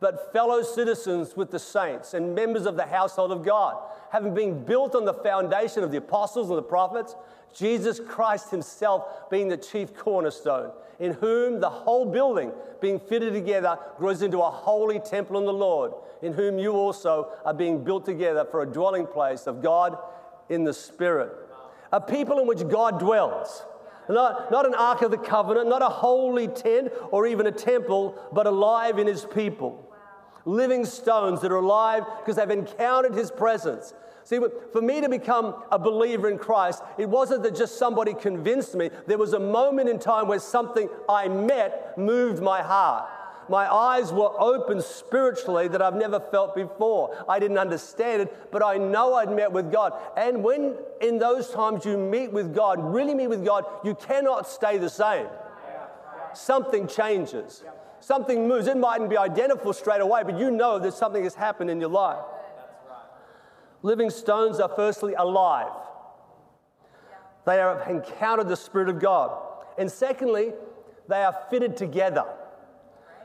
but 0.00 0.32
fellow 0.32 0.62
citizens 0.62 1.36
with 1.36 1.52
the 1.52 1.58
saints 1.60 2.14
and 2.14 2.34
members 2.34 2.66
of 2.66 2.76
the 2.76 2.86
household 2.86 3.30
of 3.30 3.44
God, 3.44 3.76
having 4.10 4.34
been 4.34 4.64
built 4.64 4.96
on 4.96 5.04
the 5.04 5.14
foundation 5.14 5.84
of 5.84 5.92
the 5.92 5.98
apostles 5.98 6.48
and 6.50 6.58
the 6.58 6.62
prophets 6.62 7.14
Jesus 7.54 8.00
Christ 8.00 8.50
Himself 8.50 9.30
being 9.30 9.48
the 9.48 9.56
chief 9.56 9.94
cornerstone, 9.94 10.72
in 10.98 11.12
whom 11.14 11.60
the 11.60 11.70
whole 11.70 12.06
building, 12.06 12.52
being 12.80 12.98
fitted 12.98 13.32
together, 13.32 13.78
grows 13.98 14.22
into 14.22 14.40
a 14.40 14.50
holy 14.50 14.98
temple 15.00 15.38
in 15.38 15.44
the 15.44 15.52
Lord, 15.52 15.92
in 16.22 16.32
whom 16.32 16.58
you 16.58 16.72
also 16.72 17.32
are 17.44 17.54
being 17.54 17.84
built 17.84 18.04
together 18.04 18.44
for 18.50 18.62
a 18.62 18.66
dwelling 18.66 19.06
place 19.06 19.46
of 19.46 19.62
God 19.62 19.98
in 20.48 20.64
the 20.64 20.74
Spirit. 20.74 21.32
A 21.92 22.00
people 22.00 22.38
in 22.38 22.46
which 22.46 22.66
God 22.68 22.98
dwells. 22.98 23.64
Not, 24.08 24.50
not 24.50 24.66
an 24.66 24.74
ark 24.74 25.02
of 25.02 25.10
the 25.10 25.18
covenant, 25.18 25.68
not 25.68 25.82
a 25.82 25.88
holy 25.88 26.48
tent 26.48 26.92
or 27.10 27.26
even 27.26 27.46
a 27.46 27.52
temple, 27.52 28.18
but 28.32 28.46
alive 28.46 28.98
in 28.98 29.06
His 29.06 29.24
people. 29.24 29.88
Living 30.44 30.84
stones 30.84 31.40
that 31.42 31.52
are 31.52 31.56
alive 31.56 32.04
because 32.18 32.36
they've 32.36 32.50
encountered 32.50 33.14
His 33.14 33.30
presence. 33.30 33.94
See, 34.24 34.38
for 34.72 34.80
me 34.80 35.00
to 35.00 35.08
become 35.08 35.54
a 35.70 35.78
believer 35.78 36.28
in 36.28 36.38
Christ, 36.38 36.82
it 36.96 37.08
wasn't 37.08 37.42
that 37.42 37.56
just 37.56 37.76
somebody 37.76 38.14
convinced 38.14 38.74
me. 38.74 38.90
There 39.06 39.18
was 39.18 39.32
a 39.32 39.40
moment 39.40 39.88
in 39.88 39.98
time 39.98 40.28
where 40.28 40.38
something 40.38 40.88
I 41.08 41.28
met 41.28 41.98
moved 41.98 42.42
my 42.42 42.62
heart. 42.62 43.08
My 43.48 43.70
eyes 43.70 44.12
were 44.12 44.30
open 44.40 44.80
spiritually 44.80 45.66
that 45.68 45.82
I've 45.82 45.96
never 45.96 46.20
felt 46.20 46.54
before. 46.54 47.24
I 47.28 47.38
didn't 47.38 47.58
understand 47.58 48.22
it, 48.22 48.50
but 48.52 48.62
I 48.62 48.78
know 48.78 49.14
I'd 49.14 49.32
met 49.32 49.50
with 49.50 49.72
God. 49.72 49.92
And 50.16 50.44
when 50.44 50.76
in 51.00 51.18
those 51.18 51.50
times 51.50 51.84
you 51.84 51.96
meet 51.96 52.32
with 52.32 52.54
God, 52.54 52.78
really 52.80 53.14
meet 53.14 53.26
with 53.26 53.44
God, 53.44 53.64
you 53.84 53.94
cannot 53.94 54.48
stay 54.48 54.78
the 54.78 54.88
same. 54.88 55.26
Something 56.34 56.86
changes, 56.86 57.64
something 58.00 58.48
moves. 58.48 58.68
It 58.68 58.76
mightn't 58.76 59.10
be 59.10 59.18
identical 59.18 59.72
straight 59.72 60.00
away, 60.00 60.22
but 60.22 60.38
you 60.38 60.50
know 60.50 60.78
that 60.78 60.94
something 60.94 61.24
has 61.24 61.34
happened 61.34 61.68
in 61.68 61.80
your 61.80 61.90
life. 61.90 62.22
Living 63.82 64.10
stones 64.10 64.60
are 64.60 64.70
firstly 64.74 65.14
alive. 65.14 65.72
They 67.44 67.56
have 67.56 67.88
encountered 67.88 68.48
the 68.48 68.56
Spirit 68.56 68.88
of 68.88 69.00
God. 69.00 69.36
And 69.76 69.90
secondly, 69.90 70.52
they 71.08 71.22
are 71.22 71.36
fitted 71.50 71.76
together. 71.76 72.24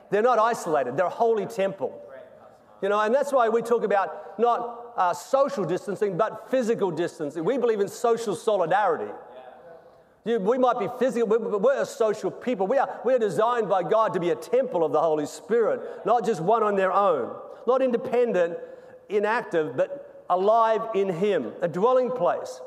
They're 0.09 0.21
not 0.21 0.39
isolated, 0.39 0.97
they're 0.97 1.05
a 1.05 1.09
holy 1.09 1.45
temple. 1.45 2.01
You 2.81 2.89
know, 2.89 2.99
and 2.99 3.13
that's 3.13 3.33
why 3.33 3.49
we 3.49 3.61
talk 3.61 3.83
about 3.83 4.39
not 4.39 4.93
uh, 4.95 5.13
social 5.13 5.65
distancing, 5.65 6.15
but 6.15 6.49
physical 6.49 6.91
distancing. 6.91 7.43
We 7.43 7.57
believe 7.57 7.79
in 7.79 7.87
social 7.87 8.35
solidarity. 8.35 9.11
we 10.25 10.57
might 10.57 10.77
be 10.79 10.87
physical, 10.99 11.27
but 11.27 11.61
we're 11.61 11.81
a 11.81 11.85
social 11.85 12.29
people. 12.29 12.67
We 12.67 12.77
are, 12.77 12.99
we 13.03 13.13
are 13.15 13.19
designed 13.19 13.67
by 13.67 13.81
God 13.81 14.13
to 14.13 14.19
be 14.19 14.29
a 14.29 14.35
temple 14.35 14.83
of 14.83 14.91
the 14.91 15.01
Holy 15.01 15.25
Spirit, 15.25 16.05
not 16.05 16.23
just 16.23 16.39
one 16.39 16.61
on 16.61 16.75
their 16.75 16.93
own, 16.93 17.35
not 17.65 17.81
independent, 17.81 18.57
inactive, 19.09 19.75
but 19.75 20.06
alive 20.29 20.81
in 20.95 21.09
Him, 21.09 21.53
a 21.61 21.67
dwelling 21.67 22.11
place, 22.11 22.61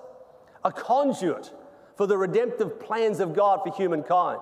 a 0.65 0.73
conduit 0.73 1.53
for 1.97 2.07
the 2.07 2.17
redemptive 2.17 2.81
plans 2.81 3.21
of 3.21 3.35
God 3.35 3.61
for 3.63 3.75
humankind. 3.75 4.41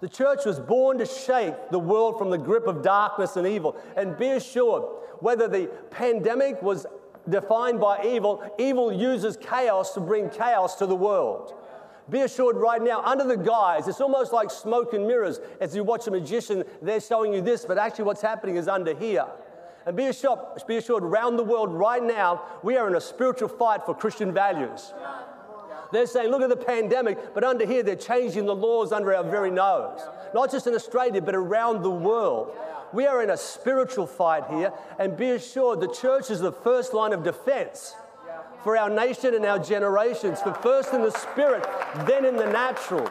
The 0.00 0.08
church 0.08 0.46
was 0.46 0.58
born 0.58 0.98
to 0.98 1.06
shake 1.06 1.54
the 1.70 1.78
world 1.78 2.18
from 2.18 2.30
the 2.30 2.38
grip 2.38 2.66
of 2.66 2.82
darkness 2.82 3.36
and 3.36 3.46
evil. 3.46 3.76
And 3.96 4.16
be 4.16 4.30
assured, 4.30 4.82
whether 5.18 5.46
the 5.46 5.66
pandemic 5.90 6.62
was 6.62 6.86
defined 7.28 7.80
by 7.80 8.04
evil, 8.04 8.42
evil 8.58 8.90
uses 8.90 9.36
chaos 9.36 9.92
to 9.94 10.00
bring 10.00 10.30
chaos 10.30 10.76
to 10.76 10.86
the 10.86 10.96
world. 10.96 11.54
Be 12.08 12.22
assured 12.22 12.56
right 12.56 12.82
now, 12.82 13.02
under 13.02 13.24
the 13.24 13.36
guise, 13.36 13.86
it's 13.86 14.00
almost 14.00 14.32
like 14.32 14.50
smoke 14.50 14.94
and 14.94 15.06
mirrors. 15.06 15.38
As 15.60 15.76
you 15.76 15.84
watch 15.84 16.08
a 16.08 16.10
magician, 16.10 16.64
they're 16.82 17.00
showing 17.00 17.32
you 17.32 17.40
this, 17.40 17.64
but 17.64 17.78
actually 17.78 18.04
what's 18.04 18.22
happening 18.22 18.56
is 18.56 18.66
under 18.66 18.94
here. 18.96 19.26
And 19.86 19.96
be 19.96 20.06
assured, 20.06 20.38
be 20.66 20.76
assured, 20.76 21.02
around 21.02 21.36
the 21.36 21.44
world 21.44 21.72
right 21.72 22.02
now, 22.02 22.42
we 22.62 22.76
are 22.76 22.86
in 22.86 22.94
a 22.94 23.00
spiritual 23.00 23.48
fight 23.48 23.84
for 23.86 23.94
Christian 23.94 24.32
values. 24.32 24.92
They're 25.92 26.06
saying, 26.06 26.30
look 26.30 26.42
at 26.42 26.48
the 26.48 26.56
pandemic, 26.56 27.34
but 27.34 27.42
under 27.42 27.66
here, 27.66 27.82
they're 27.82 27.96
changing 27.96 28.46
the 28.46 28.54
laws 28.54 28.92
under 28.92 29.14
our 29.14 29.24
very 29.24 29.50
nose. 29.50 30.00
Not 30.34 30.50
just 30.50 30.66
in 30.66 30.74
Australia, 30.74 31.20
but 31.20 31.34
around 31.34 31.82
the 31.82 31.90
world. 31.90 32.54
We 32.92 33.06
are 33.06 33.22
in 33.22 33.30
a 33.30 33.36
spiritual 33.36 34.06
fight 34.06 34.44
here, 34.50 34.72
and 34.98 35.16
be 35.16 35.30
assured 35.30 35.80
the 35.80 35.92
church 35.92 36.30
is 36.30 36.40
the 36.40 36.52
first 36.52 36.92
line 36.94 37.12
of 37.12 37.24
defense 37.24 37.94
for 38.62 38.76
our 38.76 38.90
nation 38.90 39.34
and 39.34 39.44
our 39.44 39.58
generations. 39.58 40.40
For 40.40 40.52
first 40.54 40.92
in 40.92 41.02
the 41.02 41.10
spirit, 41.10 41.66
then 42.06 42.24
in 42.24 42.36
the 42.36 42.46
natural. 42.46 43.08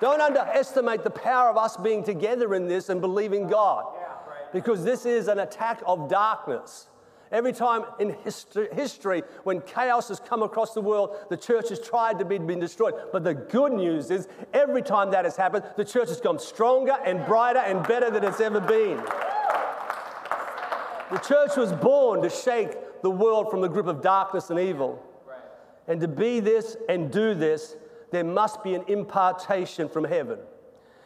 Don't 0.00 0.20
underestimate 0.20 1.04
the 1.04 1.10
power 1.10 1.48
of 1.48 1.56
us 1.56 1.76
being 1.76 2.04
together 2.04 2.54
in 2.54 2.68
this 2.68 2.88
and 2.88 3.00
believing 3.00 3.48
God 3.48 3.84
because 4.52 4.84
this 4.84 5.06
is 5.06 5.28
an 5.28 5.38
attack 5.38 5.82
of 5.86 6.08
darkness. 6.08 6.88
Every 7.30 7.54
time 7.54 7.84
in 7.98 8.14
history, 8.24 9.22
when 9.44 9.62
chaos 9.62 10.08
has 10.08 10.20
come 10.20 10.42
across 10.42 10.74
the 10.74 10.82
world, 10.82 11.16
the 11.30 11.36
church 11.36 11.70
has 11.70 11.80
tried 11.80 12.18
to 12.18 12.26
be 12.26 12.36
been 12.36 12.60
destroyed. 12.60 12.92
But 13.10 13.24
the 13.24 13.32
good 13.32 13.72
news 13.72 14.10
is, 14.10 14.28
every 14.52 14.82
time 14.82 15.10
that 15.12 15.24
has 15.24 15.34
happened, 15.34 15.64
the 15.78 15.84
church 15.84 16.08
has 16.08 16.20
come 16.20 16.38
stronger 16.38 16.98
and 17.06 17.24
brighter 17.24 17.60
and 17.60 17.86
better 17.88 18.10
than 18.10 18.22
it's 18.22 18.40
ever 18.40 18.60
been. 18.60 18.98
The 21.10 21.18
church 21.18 21.56
was 21.56 21.72
born 21.72 22.20
to 22.20 22.28
shake 22.28 23.00
the 23.02 23.10
world 23.10 23.50
from 23.50 23.62
the 23.62 23.68
grip 23.68 23.86
of 23.86 24.02
darkness 24.02 24.50
and 24.50 24.60
evil. 24.60 25.02
And 25.88 26.00
to 26.02 26.08
be 26.08 26.40
this 26.40 26.76
and 26.88 27.10
do 27.10 27.34
this, 27.34 27.76
there 28.10 28.24
must 28.24 28.62
be 28.62 28.74
an 28.74 28.84
impartation 28.88 29.88
from 29.88 30.04
heaven. 30.04 30.38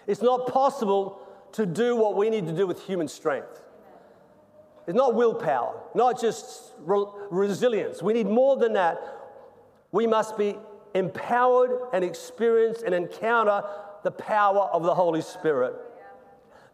It's 0.09 0.23
not 0.23 0.49
possible 0.49 1.21
to 1.57 1.67
do 1.67 1.97
what 1.97 2.17
we 2.17 2.31
need 2.31 2.47
to 2.47 2.53
do 2.53 2.67
with 2.67 2.83
human 2.85 3.09
strength. 3.09 3.63
It's 4.87 4.97
not 4.97 5.15
willpower, 5.15 5.81
not 5.95 6.21
just 6.21 6.73
re- 6.79 7.07
resilience. 7.31 8.03
We 8.03 8.13
need 8.13 8.27
more 8.27 8.57
than 8.57 8.75
that. 8.75 9.01
We 9.91 10.07
must 10.07 10.37
be 10.37 10.57
empowered 10.95 11.71
and 11.93 12.05
experience 12.05 12.83
and 12.83 12.95
encounter 12.95 13.63
the 14.05 14.11
power 14.11 14.69
of 14.73 14.83
the 14.83 14.95
Holy 14.95 15.23
Spirit. 15.23 15.75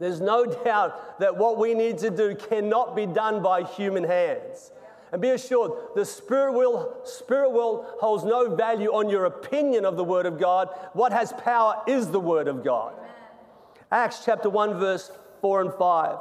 There's 0.00 0.20
no 0.20 0.44
doubt 0.64 1.20
that 1.20 1.36
what 1.36 1.58
we 1.58 1.74
need 1.74 1.98
to 1.98 2.10
do 2.10 2.34
cannot 2.34 2.96
be 2.96 3.06
done 3.06 3.40
by 3.40 3.62
human 3.62 4.04
hands. 4.04 4.72
And 5.12 5.22
be 5.22 5.28
assured, 5.30 5.72
the 5.94 6.04
spirit 6.04 6.54
will, 6.54 6.96
spirit 7.04 7.52
will 7.52 7.86
holds 8.00 8.24
no 8.24 8.56
value 8.56 8.88
on 8.88 9.08
your 9.08 9.26
opinion 9.26 9.84
of 9.84 9.96
the 9.96 10.04
Word 10.04 10.26
of 10.26 10.40
God. 10.40 10.70
What 10.94 11.12
has 11.12 11.32
power 11.34 11.82
is 11.86 12.10
the 12.10 12.20
Word 12.20 12.48
of 12.48 12.64
God. 12.64 12.94
Acts 13.92 14.22
chapter 14.24 14.48
1, 14.48 14.78
verse 14.78 15.12
4 15.42 15.60
and 15.60 15.74
5. 15.74 16.16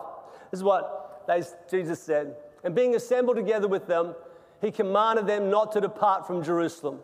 This 0.51 0.60
is 0.60 0.63
what 0.63 1.25
Jesus 1.72 2.04
said. 2.04 2.36
And 2.66 2.75
being 2.75 2.96
assembled 2.96 3.38
together 3.38 3.70
with 3.70 3.88
them, 3.88 4.13
he 4.60 4.72
commanded 4.72 5.25
them 5.25 5.50
not 5.50 5.72
to 5.72 5.82
depart 5.82 6.28
from 6.28 6.44
Jerusalem, 6.44 7.00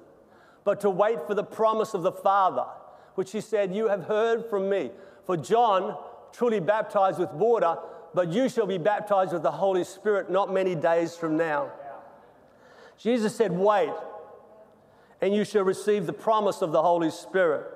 but 0.65 0.81
to 0.81 0.89
wait 0.89 1.25
for 1.25 1.33
the 1.35 1.43
promise 1.43 1.93
of 1.93 2.03
the 2.03 2.11
Father, 2.11 2.65
which 3.15 3.31
he 3.31 3.39
said, 3.39 3.73
You 3.73 3.87
have 3.87 4.03
heard 4.03 4.45
from 4.49 4.69
me. 4.69 4.91
For 5.25 5.37
John 5.37 5.97
truly 6.33 6.59
baptized 6.59 7.17
with 7.17 7.31
water, 7.31 7.77
but 8.13 8.27
you 8.27 8.49
shall 8.49 8.67
be 8.67 8.77
baptized 8.77 9.31
with 9.31 9.43
the 9.43 9.51
Holy 9.51 9.85
Spirit 9.85 10.29
not 10.29 10.53
many 10.53 10.75
days 10.75 11.15
from 11.15 11.37
now. 11.37 11.71
Jesus 12.97 13.33
said, 13.33 13.53
Wait, 13.53 13.93
and 15.21 15.33
you 15.33 15.45
shall 15.45 15.63
receive 15.63 16.07
the 16.07 16.13
promise 16.13 16.61
of 16.61 16.73
the 16.73 16.81
Holy 16.81 17.09
Spirit. 17.09 17.67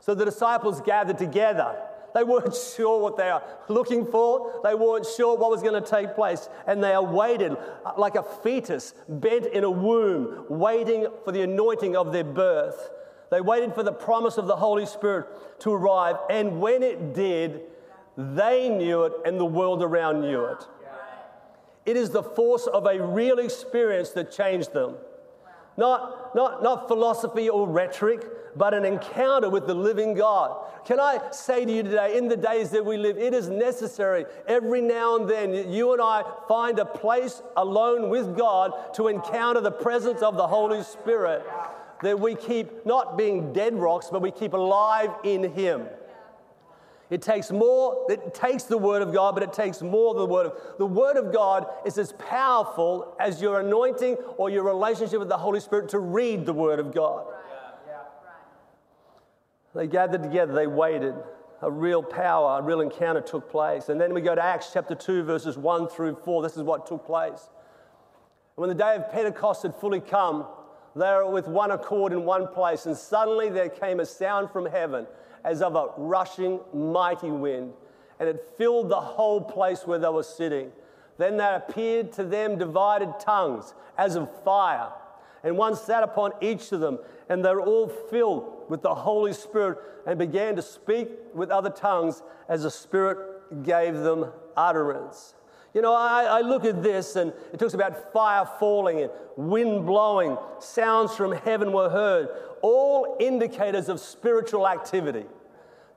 So 0.00 0.14
the 0.14 0.24
disciples 0.24 0.80
gathered 0.80 1.18
together 1.18 1.76
they 2.14 2.24
weren't 2.24 2.54
sure 2.76 3.00
what 3.00 3.16
they 3.16 3.28
are 3.28 3.42
looking 3.68 4.06
for. 4.06 4.60
They 4.62 4.74
weren't 4.74 5.06
sure 5.06 5.36
what 5.36 5.50
was 5.50 5.62
going 5.62 5.80
to 5.80 5.88
take 5.88 6.14
place. 6.14 6.48
And 6.66 6.82
they 6.82 6.94
awaited 6.94 7.52
uh, 7.84 7.92
like 7.98 8.14
a 8.14 8.22
fetus 8.22 8.94
bent 9.08 9.46
in 9.46 9.64
a 9.64 9.70
womb, 9.70 10.46
waiting 10.48 11.06
for 11.24 11.32
the 11.32 11.42
anointing 11.42 11.96
of 11.96 12.12
their 12.12 12.24
birth. 12.24 12.90
They 13.30 13.40
waited 13.40 13.74
for 13.74 13.82
the 13.82 13.92
promise 13.92 14.38
of 14.38 14.46
the 14.46 14.56
Holy 14.56 14.86
Spirit 14.86 15.26
to 15.60 15.72
arrive. 15.72 16.16
And 16.30 16.60
when 16.60 16.82
it 16.82 17.14
did, 17.14 17.62
they 18.16 18.68
knew 18.68 19.04
it 19.04 19.12
and 19.24 19.38
the 19.40 19.44
world 19.44 19.82
around 19.82 20.20
knew 20.20 20.44
it. 20.44 20.64
It 21.84 21.96
is 21.96 22.10
the 22.10 22.22
force 22.22 22.66
of 22.66 22.86
a 22.86 23.02
real 23.02 23.38
experience 23.38 24.10
that 24.10 24.32
changed 24.32 24.72
them. 24.72 24.94
Not, 25.76 26.34
not, 26.34 26.62
not 26.62 26.88
philosophy 26.88 27.48
or 27.48 27.66
rhetoric, 27.66 28.24
but 28.56 28.74
an 28.74 28.84
encounter 28.84 29.50
with 29.50 29.66
the 29.66 29.74
living 29.74 30.14
God. 30.14 30.70
Can 30.84 31.00
I 31.00 31.18
say 31.32 31.64
to 31.64 31.72
you 31.72 31.82
today, 31.82 32.16
in 32.16 32.28
the 32.28 32.36
days 32.36 32.70
that 32.70 32.84
we 32.84 32.96
live, 32.96 33.18
it 33.18 33.34
is 33.34 33.48
necessary 33.48 34.26
every 34.46 34.80
now 34.80 35.16
and 35.16 35.28
then 35.28 35.72
you 35.72 35.92
and 35.92 36.00
I 36.00 36.22
find 36.46 36.78
a 36.78 36.84
place 36.84 37.42
alone 37.56 38.10
with 38.10 38.36
God 38.36 38.94
to 38.94 39.08
encounter 39.08 39.60
the 39.60 39.72
presence 39.72 40.22
of 40.22 40.36
the 40.36 40.46
Holy 40.46 40.82
Spirit. 40.82 41.44
That 42.02 42.20
we 42.20 42.34
keep 42.34 42.84
not 42.84 43.16
being 43.16 43.52
dead 43.52 43.74
rocks, 43.74 44.08
but 44.12 44.20
we 44.20 44.30
keep 44.30 44.52
alive 44.52 45.10
in 45.24 45.52
Him. 45.52 45.86
It 47.10 47.20
takes 47.20 47.50
more, 47.50 48.06
it 48.08 48.34
takes 48.34 48.64
the 48.64 48.78
Word 48.78 49.02
of 49.02 49.12
God, 49.12 49.34
but 49.34 49.42
it 49.42 49.52
takes 49.52 49.82
more 49.82 50.14
than 50.14 50.22
the 50.22 50.32
Word 50.32 50.46
of 50.46 50.78
The 50.78 50.86
Word 50.86 51.16
of 51.16 51.32
God 51.32 51.66
is 51.84 51.98
as 51.98 52.12
powerful 52.14 53.14
as 53.20 53.42
your 53.42 53.60
anointing 53.60 54.16
or 54.38 54.48
your 54.48 54.62
relationship 54.62 55.18
with 55.18 55.28
the 55.28 55.36
Holy 55.36 55.60
Spirit 55.60 55.90
to 55.90 55.98
read 55.98 56.46
the 56.46 56.52
Word 56.54 56.78
of 56.78 56.94
God. 56.94 57.26
They 59.74 59.86
gathered 59.86 60.22
together, 60.22 60.52
they 60.52 60.66
waited. 60.66 61.14
A 61.62 61.70
real 61.70 62.02
power, 62.02 62.58
a 62.58 62.62
real 62.62 62.80
encounter 62.80 63.20
took 63.20 63.50
place. 63.50 63.88
And 63.88 63.98
then 64.00 64.12
we 64.12 64.20
go 64.20 64.34
to 64.34 64.44
Acts 64.44 64.70
chapter 64.72 64.94
2, 64.94 65.22
verses 65.24 65.56
1 65.56 65.88
through 65.88 66.16
4. 66.16 66.42
This 66.42 66.56
is 66.56 66.62
what 66.62 66.86
took 66.86 67.06
place. 67.06 67.48
When 68.56 68.68
the 68.68 68.74
day 68.74 68.96
of 68.96 69.10
Pentecost 69.10 69.62
had 69.62 69.74
fully 69.74 70.00
come, 70.00 70.46
they 70.94 71.06
were 71.06 71.30
with 71.30 71.48
one 71.48 71.70
accord 71.70 72.12
in 72.12 72.24
one 72.24 72.46
place, 72.48 72.86
and 72.86 72.96
suddenly 72.96 73.48
there 73.48 73.68
came 73.68 73.98
a 73.98 74.06
sound 74.06 74.50
from 74.50 74.66
heaven 74.66 75.06
as 75.44 75.62
of 75.62 75.76
a 75.76 75.88
rushing 75.96 76.60
mighty 76.72 77.30
wind, 77.30 77.72
and 78.18 78.28
it 78.28 78.54
filled 78.56 78.88
the 78.88 79.00
whole 79.00 79.40
place 79.40 79.86
where 79.86 79.98
they 79.98 80.08
were 80.08 80.22
sitting. 80.22 80.72
Then 81.18 81.36
there 81.36 81.56
appeared 81.56 82.12
to 82.14 82.24
them 82.24 82.58
divided 82.58 83.20
tongues 83.20 83.74
as 83.96 84.16
of 84.16 84.28
fire, 84.42 84.90
and 85.42 85.56
one 85.56 85.76
sat 85.76 86.02
upon 86.02 86.32
each 86.40 86.72
of 86.72 86.80
them, 86.80 86.98
and 87.28 87.44
they 87.44 87.54
were 87.54 87.60
all 87.60 87.88
filled 87.88 88.64
with 88.68 88.82
the 88.82 88.94
Holy 88.94 89.32
Spirit 89.32 89.78
and 90.06 90.18
began 90.18 90.56
to 90.56 90.62
speak 90.62 91.08
with 91.34 91.50
other 91.50 91.70
tongues 91.70 92.22
as 92.48 92.62
the 92.62 92.70
Spirit 92.70 93.62
gave 93.62 93.94
them 93.94 94.26
utterance. 94.56 95.34
You 95.74 95.82
know, 95.82 95.92
I, 95.92 96.22
I, 96.24 96.40
look 96.40 96.64
at 96.64 96.84
this 96.84 97.16
and 97.16 97.32
it 97.52 97.58
talks 97.58 97.74
about 97.74 98.12
fire 98.12 98.46
falling 98.60 99.00
and 99.00 99.10
wind 99.36 99.84
blowing, 99.86 100.38
sounds 100.60 101.16
from 101.16 101.32
heaven 101.32 101.72
were 101.72 101.90
heard, 101.90 102.28
all 102.62 103.16
indicators 103.18 103.88
of 103.88 103.98
spiritual 103.98 104.68
activity. 104.68 105.24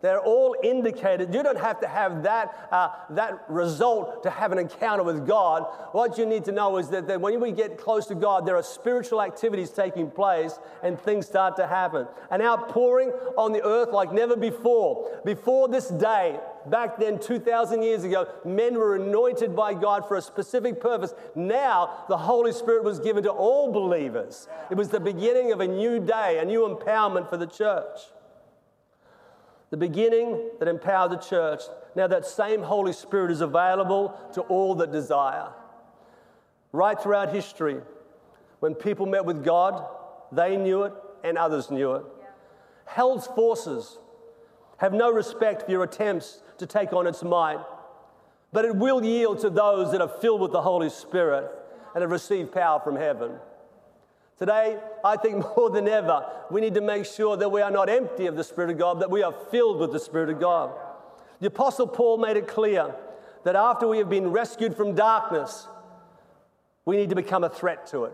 They're 0.07 0.21
all 0.21 0.55
indicated. 0.63 1.33
You 1.33 1.43
don't 1.43 1.59
have 1.59 1.81
to 1.81 1.87
have 1.87 2.23
that, 2.23 2.69
uh, 2.71 2.91
that 3.09 3.43
result 3.49 4.23
to 4.23 4.29
have 4.29 4.53
an 4.53 4.57
encounter 4.57 5.03
with 5.03 5.27
God. 5.27 5.63
What 5.91 6.17
you 6.17 6.25
need 6.25 6.45
to 6.45 6.53
know 6.53 6.77
is 6.77 6.87
that, 6.91 7.07
that 7.07 7.19
when 7.19 7.41
we 7.41 7.51
get 7.51 7.77
close 7.77 8.05
to 8.05 8.15
God, 8.15 8.45
there 8.45 8.55
are 8.55 8.63
spiritual 8.63 9.21
activities 9.21 9.69
taking 9.69 10.09
place 10.09 10.59
and 10.81 10.97
things 10.97 11.25
start 11.27 11.57
to 11.57 11.67
happen. 11.67 12.07
An 12.31 12.41
outpouring 12.41 13.09
on 13.37 13.51
the 13.51 13.61
earth 13.65 13.89
like 13.91 14.13
never 14.13 14.37
before. 14.37 15.19
Before 15.25 15.67
this 15.67 15.89
day, 15.89 16.39
back 16.67 16.97
then, 16.97 17.19
2,000 17.19 17.83
years 17.83 18.05
ago, 18.05 18.29
men 18.45 18.75
were 18.75 18.95
anointed 18.95 19.57
by 19.57 19.73
God 19.73 20.07
for 20.07 20.15
a 20.15 20.21
specific 20.21 20.79
purpose. 20.79 21.13
Now, 21.35 22.05
the 22.07 22.15
Holy 22.15 22.53
Spirit 22.53 22.85
was 22.85 23.01
given 23.01 23.23
to 23.23 23.31
all 23.31 23.73
believers. 23.73 24.47
It 24.71 24.77
was 24.77 24.87
the 24.87 25.01
beginning 25.01 25.51
of 25.51 25.59
a 25.59 25.67
new 25.67 25.99
day, 25.99 26.39
a 26.39 26.45
new 26.45 26.61
empowerment 26.61 27.29
for 27.29 27.35
the 27.35 27.45
church 27.45 27.99
the 29.69 29.77
beginning 29.77 30.49
that 30.59 30.67
empowered 30.67 31.11
the 31.11 31.17
church. 31.17 31.61
Now, 31.95 32.07
that 32.07 32.25
same 32.25 32.61
Holy 32.61 32.93
Spirit 32.93 33.31
is 33.31 33.41
available 33.41 34.19
to 34.33 34.41
all 34.41 34.75
that 34.75 34.91
desire. 34.91 35.49
Right 36.71 36.99
throughout 36.99 37.33
history, 37.33 37.81
when 38.59 38.75
people 38.75 39.05
met 39.05 39.25
with 39.25 39.43
God, 39.43 39.85
they 40.31 40.57
knew 40.57 40.83
it 40.83 40.93
and 41.23 41.37
others 41.37 41.69
knew 41.71 41.93
it. 41.93 42.05
Yeah. 42.19 42.27
Hell's 42.85 43.27
forces 43.27 43.97
have 44.77 44.93
no 44.93 45.11
respect 45.11 45.63
for 45.63 45.71
your 45.71 45.83
attempts 45.83 46.41
to 46.59 46.65
take 46.65 46.93
on 46.93 47.07
its 47.07 47.23
might, 47.23 47.59
but 48.51 48.65
it 48.65 48.75
will 48.75 49.03
yield 49.03 49.39
to 49.39 49.49
those 49.49 49.91
that 49.91 50.01
are 50.01 50.07
filled 50.07 50.41
with 50.41 50.51
the 50.51 50.61
Holy 50.61 50.89
Spirit 50.89 51.49
and 51.93 52.01
have 52.01 52.11
received 52.11 52.51
power 52.51 52.79
from 52.79 52.95
heaven. 52.95 53.33
Today, 54.37 54.77
I 55.03 55.17
think 55.17 55.43
more 55.57 55.69
than 55.69 55.87
ever, 55.87 56.25
we 56.51 56.61
need 56.61 56.75
to 56.75 56.81
make 56.81 57.05
sure 57.05 57.37
that 57.37 57.49
we 57.49 57.61
are 57.61 57.71
not 57.71 57.89
empty 57.89 58.27
of 58.27 58.35
the 58.35 58.43
Spirit 58.43 58.71
of 58.71 58.77
God, 58.77 58.99
that 58.99 59.09
we 59.09 59.23
are 59.23 59.33
filled 59.51 59.79
with 59.79 59.91
the 59.91 59.99
Spirit 59.99 60.29
of 60.29 60.39
God. 60.39 60.71
The 61.39 61.47
Apostle 61.47 61.87
Paul 61.87 62.17
made 62.17 62.37
it 62.37 62.47
clear 62.47 62.95
that 63.43 63.55
after 63.55 63.87
we 63.87 63.97
have 63.99 64.09
been 64.09 64.29
rescued 64.29 64.75
from 64.75 64.95
darkness, 64.95 65.67
we 66.85 66.97
need 66.97 67.09
to 67.09 67.15
become 67.15 67.43
a 67.43 67.49
threat 67.49 67.87
to 67.87 68.05
it. 68.05 68.13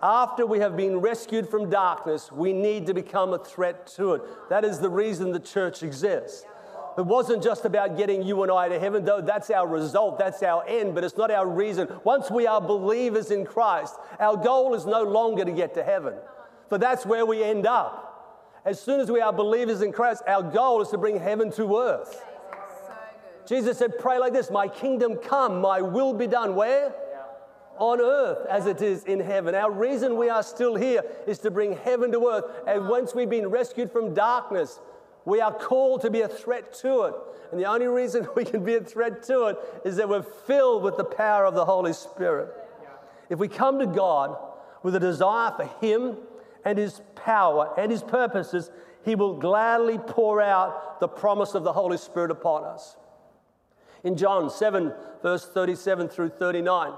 After 0.00 0.46
we 0.46 0.60
have 0.60 0.76
been 0.76 0.98
rescued 0.98 1.48
from 1.48 1.70
darkness, 1.70 2.30
we 2.30 2.52
need 2.52 2.86
to 2.86 2.94
become 2.94 3.32
a 3.32 3.38
threat 3.38 3.88
to 3.96 4.14
it. 4.14 4.22
That 4.48 4.64
is 4.64 4.78
the 4.78 4.88
reason 4.88 5.32
the 5.32 5.40
church 5.40 5.82
exists. 5.82 6.44
It 6.98 7.06
wasn't 7.06 7.44
just 7.44 7.64
about 7.64 7.96
getting 7.96 8.24
you 8.24 8.42
and 8.42 8.50
I 8.50 8.68
to 8.68 8.80
heaven, 8.80 9.04
though 9.04 9.20
that's 9.20 9.50
our 9.50 9.68
result, 9.68 10.18
that's 10.18 10.42
our 10.42 10.66
end, 10.66 10.96
but 10.96 11.04
it's 11.04 11.16
not 11.16 11.30
our 11.30 11.46
reason. 11.46 11.86
Once 12.02 12.28
we 12.28 12.44
are 12.44 12.60
believers 12.60 13.30
in 13.30 13.46
Christ, 13.46 13.94
our 14.18 14.36
goal 14.36 14.74
is 14.74 14.84
no 14.84 15.04
longer 15.04 15.44
to 15.44 15.52
get 15.52 15.74
to 15.74 15.84
heaven, 15.84 16.14
for 16.68 16.76
that's 16.76 17.06
where 17.06 17.24
we 17.24 17.44
end 17.44 17.68
up. 17.68 18.60
As 18.64 18.80
soon 18.80 18.98
as 18.98 19.12
we 19.12 19.20
are 19.20 19.32
believers 19.32 19.80
in 19.80 19.92
Christ, 19.92 20.24
our 20.26 20.42
goal 20.42 20.82
is 20.82 20.88
to 20.88 20.98
bring 20.98 21.20
heaven 21.20 21.52
to 21.52 21.78
earth. 21.78 22.20
Jesus 23.46 23.78
said, 23.78 23.96
Pray 24.00 24.18
like 24.18 24.32
this 24.32 24.50
My 24.50 24.66
kingdom 24.66 25.18
come, 25.18 25.60
my 25.60 25.80
will 25.80 26.12
be 26.12 26.26
done. 26.26 26.56
Where? 26.56 26.92
on 27.78 28.00
earth 28.00 28.44
as 28.48 28.66
it 28.66 28.82
is 28.82 29.04
in 29.04 29.20
heaven. 29.20 29.54
Our 29.54 29.70
reason 29.70 30.16
we 30.16 30.28
are 30.28 30.42
still 30.42 30.74
here 30.74 31.04
is 31.26 31.38
to 31.40 31.50
bring 31.50 31.76
heaven 31.76 32.10
to 32.12 32.26
earth. 32.26 32.44
And 32.66 32.88
once 32.88 33.14
we've 33.14 33.30
been 33.30 33.48
rescued 33.48 33.92
from 33.92 34.14
darkness, 34.14 34.80
we 35.28 35.42
are 35.42 35.52
called 35.52 36.00
to 36.00 36.10
be 36.10 36.22
a 36.22 36.28
threat 36.28 36.72
to 36.72 37.02
it. 37.02 37.14
And 37.50 37.60
the 37.60 37.66
only 37.66 37.86
reason 37.86 38.26
we 38.36 38.44
can 38.44 38.64
be 38.64 38.74
a 38.74 38.80
threat 38.80 39.22
to 39.24 39.46
it 39.46 39.58
is 39.84 39.96
that 39.96 40.08
we're 40.08 40.22
filled 40.22 40.82
with 40.82 40.96
the 40.96 41.04
power 41.04 41.44
of 41.44 41.54
the 41.54 41.64
Holy 41.64 41.92
Spirit. 41.92 42.48
If 43.28 43.38
we 43.38 43.46
come 43.46 43.78
to 43.78 43.86
God 43.86 44.38
with 44.82 44.94
a 44.94 45.00
desire 45.00 45.52
for 45.52 45.66
Him 45.84 46.16
and 46.64 46.78
His 46.78 47.02
power 47.14 47.74
and 47.76 47.92
His 47.92 48.02
purposes, 48.02 48.70
He 49.04 49.14
will 49.14 49.34
gladly 49.34 49.98
pour 49.98 50.40
out 50.40 50.98
the 50.98 51.08
promise 51.08 51.54
of 51.54 51.62
the 51.62 51.74
Holy 51.74 51.98
Spirit 51.98 52.30
upon 52.30 52.64
us. 52.64 52.96
In 54.04 54.16
John 54.16 54.48
7, 54.48 54.94
verse 55.22 55.46
37 55.46 56.08
through 56.08 56.30
39, 56.30 56.92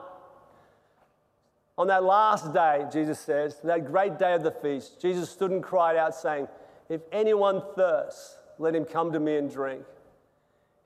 on 1.79 1.87
that 1.87 2.05
last 2.05 2.53
day, 2.53 2.85
Jesus 2.93 3.19
says, 3.19 3.59
that 3.64 3.87
great 3.87 4.19
day 4.19 4.35
of 4.35 4.43
the 4.43 4.51
feast, 4.51 5.01
Jesus 5.01 5.31
stood 5.31 5.51
and 5.51 5.62
cried 5.62 5.97
out, 5.97 6.14
saying, 6.14 6.47
if 6.90 7.00
anyone 7.12 7.62
thirsts, 7.76 8.37
let 8.59 8.74
him 8.74 8.85
come 8.85 9.12
to 9.12 9.20
me 9.20 9.37
and 9.37 9.50
drink. 9.50 9.85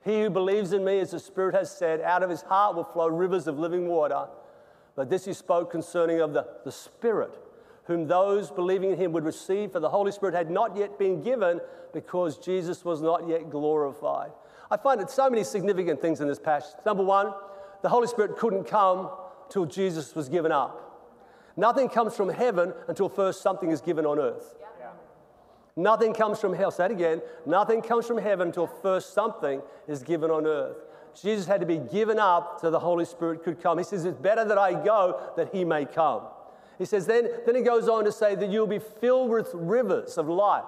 He 0.05 0.21
who 0.21 0.29
believes 0.29 0.71
in 0.71 0.85
me, 0.85 0.99
as 0.99 1.11
the 1.11 1.19
Spirit 1.19 1.55
has 1.55 1.75
said, 1.75 1.99
out 1.99 2.21
of 2.21 2.29
his 2.29 2.43
heart 2.43 2.75
will 2.75 2.83
flow 2.83 3.07
rivers 3.07 3.47
of 3.47 3.57
living 3.57 3.87
water. 3.87 4.27
But 4.95 5.09
this 5.09 5.25
he 5.25 5.33
spoke 5.33 5.71
concerning 5.71 6.21
of 6.21 6.31
the, 6.31 6.47
the 6.63 6.71
Spirit, 6.71 7.31
whom 7.85 8.07
those 8.07 8.51
believing 8.51 8.91
in 8.91 8.97
him 8.97 9.11
would 9.13 9.25
receive, 9.25 9.71
for 9.71 9.79
the 9.79 9.89
Holy 9.89 10.11
Spirit 10.11 10.35
had 10.35 10.51
not 10.51 10.77
yet 10.77 10.99
been 10.99 11.21
given 11.23 11.59
because 11.91 12.37
Jesus 12.37 12.85
was 12.85 13.01
not 13.01 13.27
yet 13.27 13.49
glorified. 13.49 14.31
I 14.69 14.77
find 14.77 15.01
that 15.01 15.09
so 15.09 15.27
many 15.27 15.43
significant 15.43 16.01
things 16.01 16.21
in 16.21 16.27
this 16.27 16.39
passage. 16.39 16.75
Number 16.85 17.03
one, 17.03 17.33
the 17.81 17.89
Holy 17.89 18.07
Spirit 18.07 18.37
couldn't 18.37 18.65
come 18.65 19.09
till 19.49 19.65
Jesus 19.65 20.13
was 20.13 20.29
given 20.29 20.51
up. 20.51 20.81
Nothing 21.57 21.89
comes 21.89 22.15
from 22.15 22.29
heaven 22.29 22.73
until 22.87 23.09
first 23.09 23.41
something 23.41 23.71
is 23.71 23.81
given 23.81 24.05
on 24.05 24.19
earth. 24.19 24.55
Nothing 25.75 26.13
comes 26.13 26.39
from 26.39 26.53
hell. 26.53 26.71
Say 26.71 26.85
it 26.85 26.91
again. 26.91 27.21
Nothing 27.45 27.81
comes 27.81 28.07
from 28.07 28.17
heaven 28.17 28.47
until 28.47 28.67
first 28.67 29.13
something 29.13 29.61
is 29.87 30.03
given 30.03 30.31
on 30.31 30.45
earth. 30.45 30.77
Jesus 31.21 31.45
had 31.45 31.59
to 31.61 31.65
be 31.65 31.77
given 31.77 32.19
up 32.19 32.59
so 32.61 32.69
the 32.71 32.79
Holy 32.79 33.05
Spirit 33.05 33.43
could 33.43 33.61
come. 33.61 33.77
He 33.77 33.83
says, 33.83 34.05
It's 34.05 34.17
better 34.17 34.45
that 34.45 34.57
I 34.57 34.73
go 34.73 35.19
that 35.37 35.53
he 35.53 35.63
may 35.65 35.85
come. 35.85 36.23
He 36.77 36.85
says, 36.85 37.05
then, 37.05 37.29
then 37.45 37.55
he 37.55 37.61
goes 37.61 37.87
on 37.87 38.05
to 38.05 38.11
say 38.11 38.35
that 38.35 38.49
you'll 38.49 38.67
be 38.67 38.79
filled 38.79 39.29
with 39.29 39.49
rivers 39.53 40.17
of 40.17 40.27
life. 40.27 40.65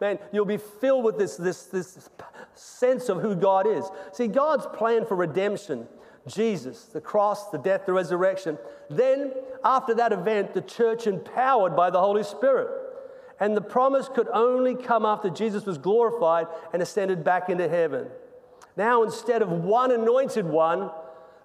Man, 0.00 0.18
you'll 0.32 0.44
be 0.44 0.58
filled 0.58 1.04
with 1.04 1.18
this, 1.18 1.36
this, 1.36 1.64
this 1.64 2.08
sense 2.54 3.08
of 3.08 3.20
who 3.20 3.34
God 3.34 3.66
is. 3.66 3.84
See, 4.12 4.28
God's 4.28 4.66
plan 4.66 5.04
for 5.04 5.16
redemption, 5.16 5.88
Jesus, 6.28 6.84
the 6.84 7.00
cross, 7.00 7.50
the 7.50 7.58
death, 7.58 7.86
the 7.86 7.92
resurrection. 7.92 8.58
Then, 8.88 9.32
after 9.64 9.94
that 9.94 10.12
event, 10.12 10.54
the 10.54 10.60
church 10.60 11.08
empowered 11.08 11.74
by 11.74 11.90
the 11.90 11.98
Holy 11.98 12.22
Spirit. 12.22 12.68
And 13.40 13.56
the 13.56 13.60
promise 13.60 14.08
could 14.08 14.28
only 14.32 14.74
come 14.74 15.04
after 15.04 15.30
Jesus 15.30 15.64
was 15.64 15.78
glorified 15.78 16.48
and 16.72 16.82
ascended 16.82 17.22
back 17.22 17.48
into 17.48 17.68
heaven. 17.68 18.08
Now, 18.76 19.02
instead 19.02 19.42
of 19.42 19.50
one 19.50 19.92
anointed 19.92 20.46
one, 20.46 20.90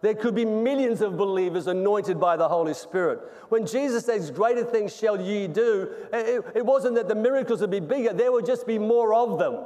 there 0.01 0.13
could 0.13 0.35
be 0.35 0.43
millions 0.43 1.01
of 1.01 1.15
believers 1.17 1.67
anointed 1.67 2.19
by 2.19 2.35
the 2.35 2.49
Holy 2.49 2.73
Spirit. 2.73 3.19
When 3.49 3.65
Jesus 3.65 4.05
says, 4.05 4.31
Greater 4.31 4.63
things 4.63 4.95
shall 4.95 5.19
ye 5.19 5.47
do, 5.47 5.89
it, 6.11 6.43
it 6.55 6.65
wasn't 6.65 6.95
that 6.95 7.07
the 7.07 7.15
miracles 7.15 7.61
would 7.61 7.71
be 7.71 7.79
bigger, 7.79 8.11
there 8.11 8.31
would 8.31 8.45
just 8.45 8.67
be 8.67 8.77
more 8.77 9.13
of 9.13 9.39
them. 9.39 9.63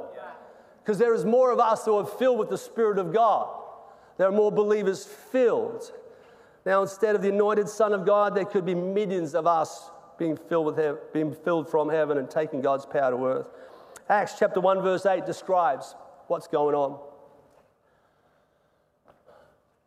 Because 0.82 0.98
there 0.98 1.12
is 1.12 1.24
more 1.24 1.50
of 1.50 1.58
us 1.58 1.84
who 1.84 1.96
are 1.96 2.06
filled 2.06 2.38
with 2.38 2.50
the 2.50 2.56
Spirit 2.56 2.98
of 2.98 3.12
God. 3.12 3.48
There 4.16 4.28
are 4.28 4.32
more 4.32 4.52
believers 4.52 5.04
filled. 5.04 5.92
Now, 6.64 6.82
instead 6.82 7.14
of 7.14 7.22
the 7.22 7.30
anointed 7.30 7.68
Son 7.68 7.92
of 7.92 8.06
God, 8.06 8.34
there 8.34 8.44
could 8.44 8.64
be 8.64 8.74
millions 8.74 9.34
of 9.34 9.46
us 9.46 9.90
being 10.18 10.36
filled, 10.36 10.66
with 10.76 11.12
being 11.12 11.32
filled 11.32 11.70
from 11.70 11.88
heaven 11.88 12.18
and 12.18 12.30
taking 12.30 12.60
God's 12.60 12.84
power 12.84 13.10
to 13.10 13.26
earth. 13.26 13.46
Acts 14.08 14.34
chapter 14.38 14.60
1, 14.60 14.82
verse 14.82 15.06
8 15.06 15.24
describes 15.24 15.94
what's 16.26 16.46
going 16.46 16.74
on. 16.74 16.98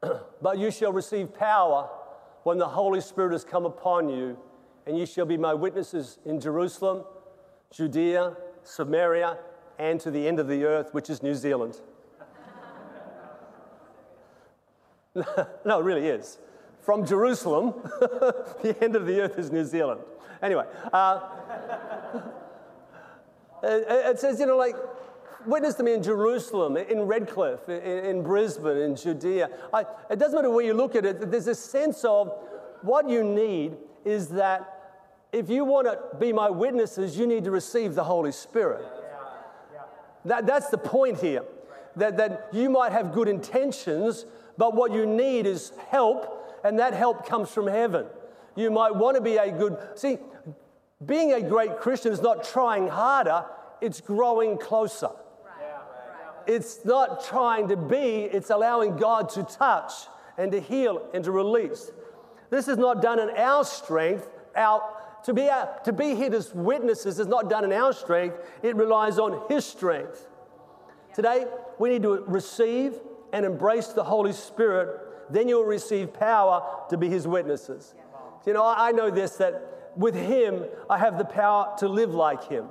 but 0.41 0.57
you 0.57 0.71
shall 0.71 0.91
receive 0.91 1.33
power 1.33 1.89
when 2.43 2.57
the 2.57 2.67
Holy 2.67 3.01
Spirit 3.01 3.33
has 3.33 3.43
come 3.43 3.65
upon 3.65 4.09
you, 4.09 4.37
and 4.85 4.97
you 4.97 5.05
shall 5.05 5.25
be 5.25 5.37
my 5.37 5.53
witnesses 5.53 6.17
in 6.25 6.39
Jerusalem, 6.39 7.03
Judea, 7.71 8.35
Samaria, 8.63 9.37
and 9.77 9.99
to 9.99 10.11
the 10.11 10.27
end 10.27 10.39
of 10.39 10.47
the 10.47 10.63
earth, 10.65 10.93
which 10.93 11.09
is 11.09 11.21
New 11.21 11.35
Zealand. 11.35 11.79
no, 15.15 15.79
it 15.79 15.83
really 15.83 16.07
is. 16.07 16.39
From 16.81 17.05
Jerusalem, 17.05 17.73
the 18.61 18.75
end 18.81 18.95
of 18.95 19.05
the 19.05 19.21
earth 19.21 19.37
is 19.37 19.51
New 19.51 19.65
Zealand. 19.65 20.01
Anyway, 20.41 20.65
uh, 20.91 21.19
it, 23.63 24.19
says, 24.19 24.39
you 24.39 24.45
know, 24.45 24.57
like, 24.57 24.75
witness 25.45 25.75
to 25.75 25.83
me 25.83 25.93
in 25.93 26.03
Jerusalem, 26.03 26.77
in 26.77 27.01
Redcliffe, 27.01 27.69
in, 27.69 27.81
in 27.81 28.23
Brisbane, 28.23 28.77
in 28.77 28.95
Judea. 28.95 29.49
I, 29.73 29.85
it 30.09 30.19
doesn't 30.19 30.35
matter 30.35 30.49
where 30.49 30.65
you 30.65 30.73
look 30.73 30.95
at 30.95 31.05
it, 31.05 31.31
there's 31.31 31.47
a 31.47 31.55
sense 31.55 32.03
of 32.03 32.33
what 32.81 33.09
you 33.09 33.23
need 33.23 33.77
is 34.03 34.29
that 34.29 34.77
if 35.31 35.49
you 35.49 35.63
want 35.63 35.87
to 35.87 36.17
be 36.17 36.33
my 36.33 36.49
witnesses, 36.49 37.17
you 37.17 37.25
need 37.27 37.43
to 37.45 37.51
receive 37.51 37.95
the 37.95 38.03
Holy 38.03 38.31
Spirit. 38.31 38.83
That, 40.25 40.45
that's 40.45 40.69
the 40.69 40.77
point 40.77 41.19
here. 41.19 41.43
That, 41.95 42.17
that 42.17 42.49
you 42.53 42.69
might 42.69 42.91
have 42.91 43.11
good 43.11 43.27
intentions, 43.27 44.25
but 44.57 44.75
what 44.75 44.91
you 44.91 45.05
need 45.05 45.45
is 45.45 45.73
help, 45.89 46.61
and 46.63 46.79
that 46.79 46.93
help 46.93 47.27
comes 47.27 47.49
from 47.49 47.67
heaven. 47.67 48.05
You 48.55 48.69
might 48.71 48.95
want 48.95 49.15
to 49.15 49.21
be 49.21 49.37
a 49.37 49.51
good, 49.51 49.77
see, 49.95 50.17
being 51.05 51.33
a 51.33 51.41
great 51.41 51.79
Christian 51.79 52.11
is 52.11 52.21
not 52.21 52.43
trying 52.43 52.87
harder, 52.87 53.45
it's 53.81 54.01
growing 54.01 54.57
closer. 54.57 55.09
It's 56.47 56.83
not 56.85 57.23
trying 57.25 57.67
to 57.69 57.77
be, 57.77 58.23
it's 58.23 58.49
allowing 58.49 58.97
God 58.97 59.29
to 59.29 59.43
touch 59.43 59.93
and 60.37 60.51
to 60.51 60.59
heal 60.59 61.07
and 61.13 61.23
to 61.23 61.31
release. 61.31 61.91
This 62.49 62.67
is 62.67 62.77
not 62.77 63.01
done 63.01 63.19
in 63.19 63.29
our 63.37 63.63
strength. 63.63 64.27
Our, 64.55 64.83
to, 65.23 65.33
be, 65.33 65.49
our, 65.49 65.69
to 65.85 65.93
be 65.93 66.15
here 66.15 66.33
as 66.33 66.53
witnesses 66.53 67.19
is 67.19 67.27
not 67.27 67.49
done 67.49 67.63
in 67.63 67.71
our 67.71 67.93
strength, 67.93 68.37
it 68.63 68.75
relies 68.75 69.19
on 69.19 69.43
His 69.49 69.65
strength. 69.65 70.27
Today, 71.13 71.45
we 71.79 71.89
need 71.89 72.03
to 72.03 72.23
receive 72.27 72.95
and 73.33 73.45
embrace 73.45 73.87
the 73.87 74.03
Holy 74.03 74.33
Spirit, 74.33 74.99
then 75.29 75.47
you'll 75.47 75.63
receive 75.63 76.13
power 76.13 76.85
to 76.89 76.97
be 76.97 77.07
His 77.07 77.27
witnesses. 77.27 77.93
You 78.45 78.53
know, 78.53 78.65
I 78.65 78.91
know 78.91 79.09
this 79.09 79.37
that 79.37 79.93
with 79.95 80.15
Him, 80.15 80.65
I 80.89 80.97
have 80.97 81.17
the 81.17 81.25
power 81.25 81.75
to 81.79 81.87
live 81.87 82.13
like 82.13 82.47
Him, 82.47 82.65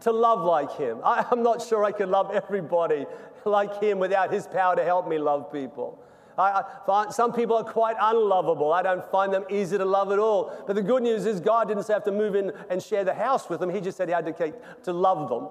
to 0.00 0.12
love 0.12 0.44
like 0.44 0.72
Him. 0.76 0.98
I, 1.04 1.26
am 1.32 1.42
not 1.42 1.62
sure 1.62 1.84
I 1.84 1.92
could 1.92 2.08
love 2.08 2.30
everybody 2.32 3.06
like 3.44 3.82
Him 3.82 3.98
without 3.98 4.32
His 4.32 4.46
power 4.46 4.76
to 4.76 4.84
help 4.84 5.08
me 5.08 5.18
love 5.18 5.52
people. 5.52 5.98
I, 6.38 6.62
some 7.10 7.32
people 7.32 7.56
are 7.56 7.64
quite 7.64 7.96
unlovable. 8.00 8.72
I 8.72 8.82
don't 8.82 9.04
find 9.10 9.32
them 9.32 9.44
easy 9.50 9.76
to 9.76 9.84
love 9.84 10.12
at 10.12 10.18
all. 10.18 10.64
But 10.66 10.76
the 10.76 10.82
good 10.82 11.02
news 11.02 11.26
is, 11.26 11.40
God 11.40 11.68
didn't 11.68 11.86
have 11.88 12.04
to 12.04 12.12
move 12.12 12.34
in 12.34 12.52
and 12.70 12.82
share 12.82 13.04
the 13.04 13.14
house 13.14 13.50
with 13.50 13.60
them. 13.60 13.68
He 13.68 13.80
just 13.80 13.98
said 13.98 14.08
He 14.08 14.14
had 14.14 14.24
to, 14.24 14.54
to 14.84 14.92
love 14.92 15.28
them. 15.28 15.48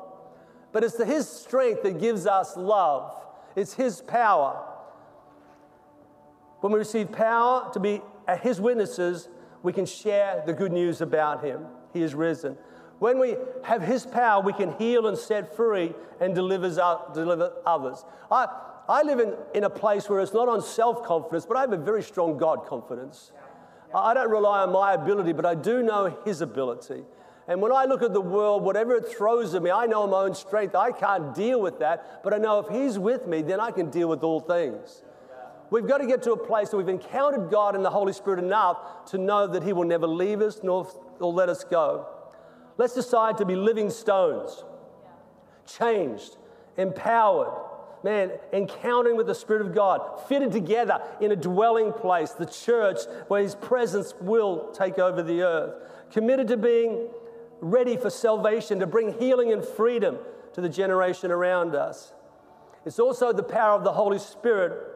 But 0.72 0.84
it's 0.84 0.98
His 0.98 1.30
strength 1.30 1.84
that 1.84 2.00
gives 2.00 2.26
us 2.26 2.58
love, 2.58 3.14
it's 3.56 3.74
His 3.74 4.02
power. 4.02 4.68
When 6.62 6.74
we 6.74 6.80
receive 6.80 7.12
power 7.12 7.70
to 7.74 7.80
be 7.80 8.02
uh, 8.28 8.38
His 8.38 8.62
witnesses, 8.62 9.30
we 9.64 9.74
can 9.74 9.86
share 9.86 10.44
the 10.46 10.54
good 10.54 10.72
news 10.72 11.02
about 11.02 11.44
Him. 11.44 11.66
He 11.94 12.02
is 12.02 12.16
risen. 12.16 12.58
When 13.00 13.20
we 13.20 13.36
have 13.64 13.82
His 13.82 14.06
power, 14.06 14.42
we 14.42 14.54
can 14.54 14.74
heal 14.74 15.08
and 15.08 15.18
set 15.18 15.56
free 15.56 15.94
and 16.20 16.36
delivers, 16.36 16.78
deliver 17.14 17.54
others. 17.66 18.06
I, 18.32 18.48
I 18.88 19.04
live 19.04 19.20
in, 19.20 19.34
in 19.54 19.64
a 19.64 19.70
place 19.70 20.10
where 20.10 20.20
it's 20.20 20.34
not 20.34 20.48
on 20.48 20.62
self 20.62 21.04
confidence, 21.04 21.46
but 21.46 21.58
I 21.58 21.62
have 21.62 21.74
a 21.74 21.78
very 21.78 22.04
strong 22.04 22.38
God 22.38 22.66
confidence. 22.66 23.32
I 23.94 24.14
don't 24.14 24.30
rely 24.30 24.62
on 24.62 24.72
my 24.72 24.94
ability, 24.94 25.34
but 25.34 25.46
I 25.46 25.56
do 25.56 25.84
know 25.84 26.18
His 26.26 26.42
ability. 26.42 27.04
And 27.48 27.62
when 27.62 27.72
I 27.72 27.86
look 27.86 28.02
at 28.02 28.14
the 28.14 28.22
world, 28.22 28.64
whatever 28.64 28.96
it 28.96 29.08
throws 29.08 29.54
at 29.56 29.64
me, 29.64 29.72
I 29.72 29.86
know 29.86 30.08
my 30.08 30.22
own 30.22 30.36
strength. 30.36 30.76
I 30.76 30.92
can't 30.92 31.34
deal 31.34 31.60
with 31.60 31.80
that, 31.80 32.24
but 32.24 32.34
I 32.34 32.38
know 32.38 32.60
if 32.60 32.70
He's 32.70 32.98
with 32.98 33.28
me, 33.28 33.42
then 33.42 33.60
I 33.60 33.72
can 33.72 33.90
deal 33.90 34.08
with 34.08 34.24
all 34.24 34.40
things. 34.40 35.04
We've 35.72 35.88
got 35.88 36.00
to 36.00 36.06
get 36.06 36.22
to 36.24 36.34
a 36.34 36.38
place 36.38 36.74
where 36.74 36.84
we've 36.84 36.90
encountered 36.94 37.50
God 37.50 37.76
and 37.76 37.84
the 37.84 37.90
Holy 37.90 38.12
Spirit 38.12 38.40
enough 38.40 39.06
to 39.12 39.18
know 39.18 39.48
that 39.48 39.64
He 39.64 39.72
will 39.72 39.86
never 39.86 40.06
leave 40.06 40.42
us 40.42 40.60
nor, 40.62 40.86
let 41.20 41.48
us 41.48 41.64
go. 41.64 42.08
Let's 42.78 42.94
decide 42.94 43.38
to 43.38 43.46
be 43.46 43.56
living 43.56 43.90
stones, 43.90 44.66
changed, 45.66 46.36
empowered, 46.76 47.54
man, 48.04 48.32
encountering 48.52 49.16
with 49.16 49.28
the 49.28 49.36
Spirit 49.36 49.62
of 49.62 49.74
God, 49.74 50.28
fitted 50.28 50.52
together 50.52 51.02
in 51.22 51.32
a 51.32 51.38
dwelling 51.38 51.94
place, 51.94 52.32
the 52.32 52.46
church, 52.46 53.00
where 53.30 53.42
His 53.42 53.56
presence 53.56 54.14
will 54.20 54.72
take 54.74 55.00
over 55.00 55.24
the 55.24 55.42
earth, 55.42 55.76
committed 56.12 56.50
to 56.50 56.58
being 56.58 57.08
ready 57.62 57.96
for 57.96 58.10
salvation, 58.10 58.80
to 58.80 58.88
bring 58.88 59.18
healing 59.20 59.54
and 59.54 59.64
freedom 59.64 60.18
to 60.52 60.60
the 60.60 60.68
generation 60.68 61.32
around 61.32 61.76
us. 61.76 62.12
It's 62.86 63.00
also 63.00 63.32
the 63.32 63.44
power 63.44 63.78
of 63.78 63.86
the 63.86 63.94
Holy 63.94 64.20
Spirit 64.20 64.91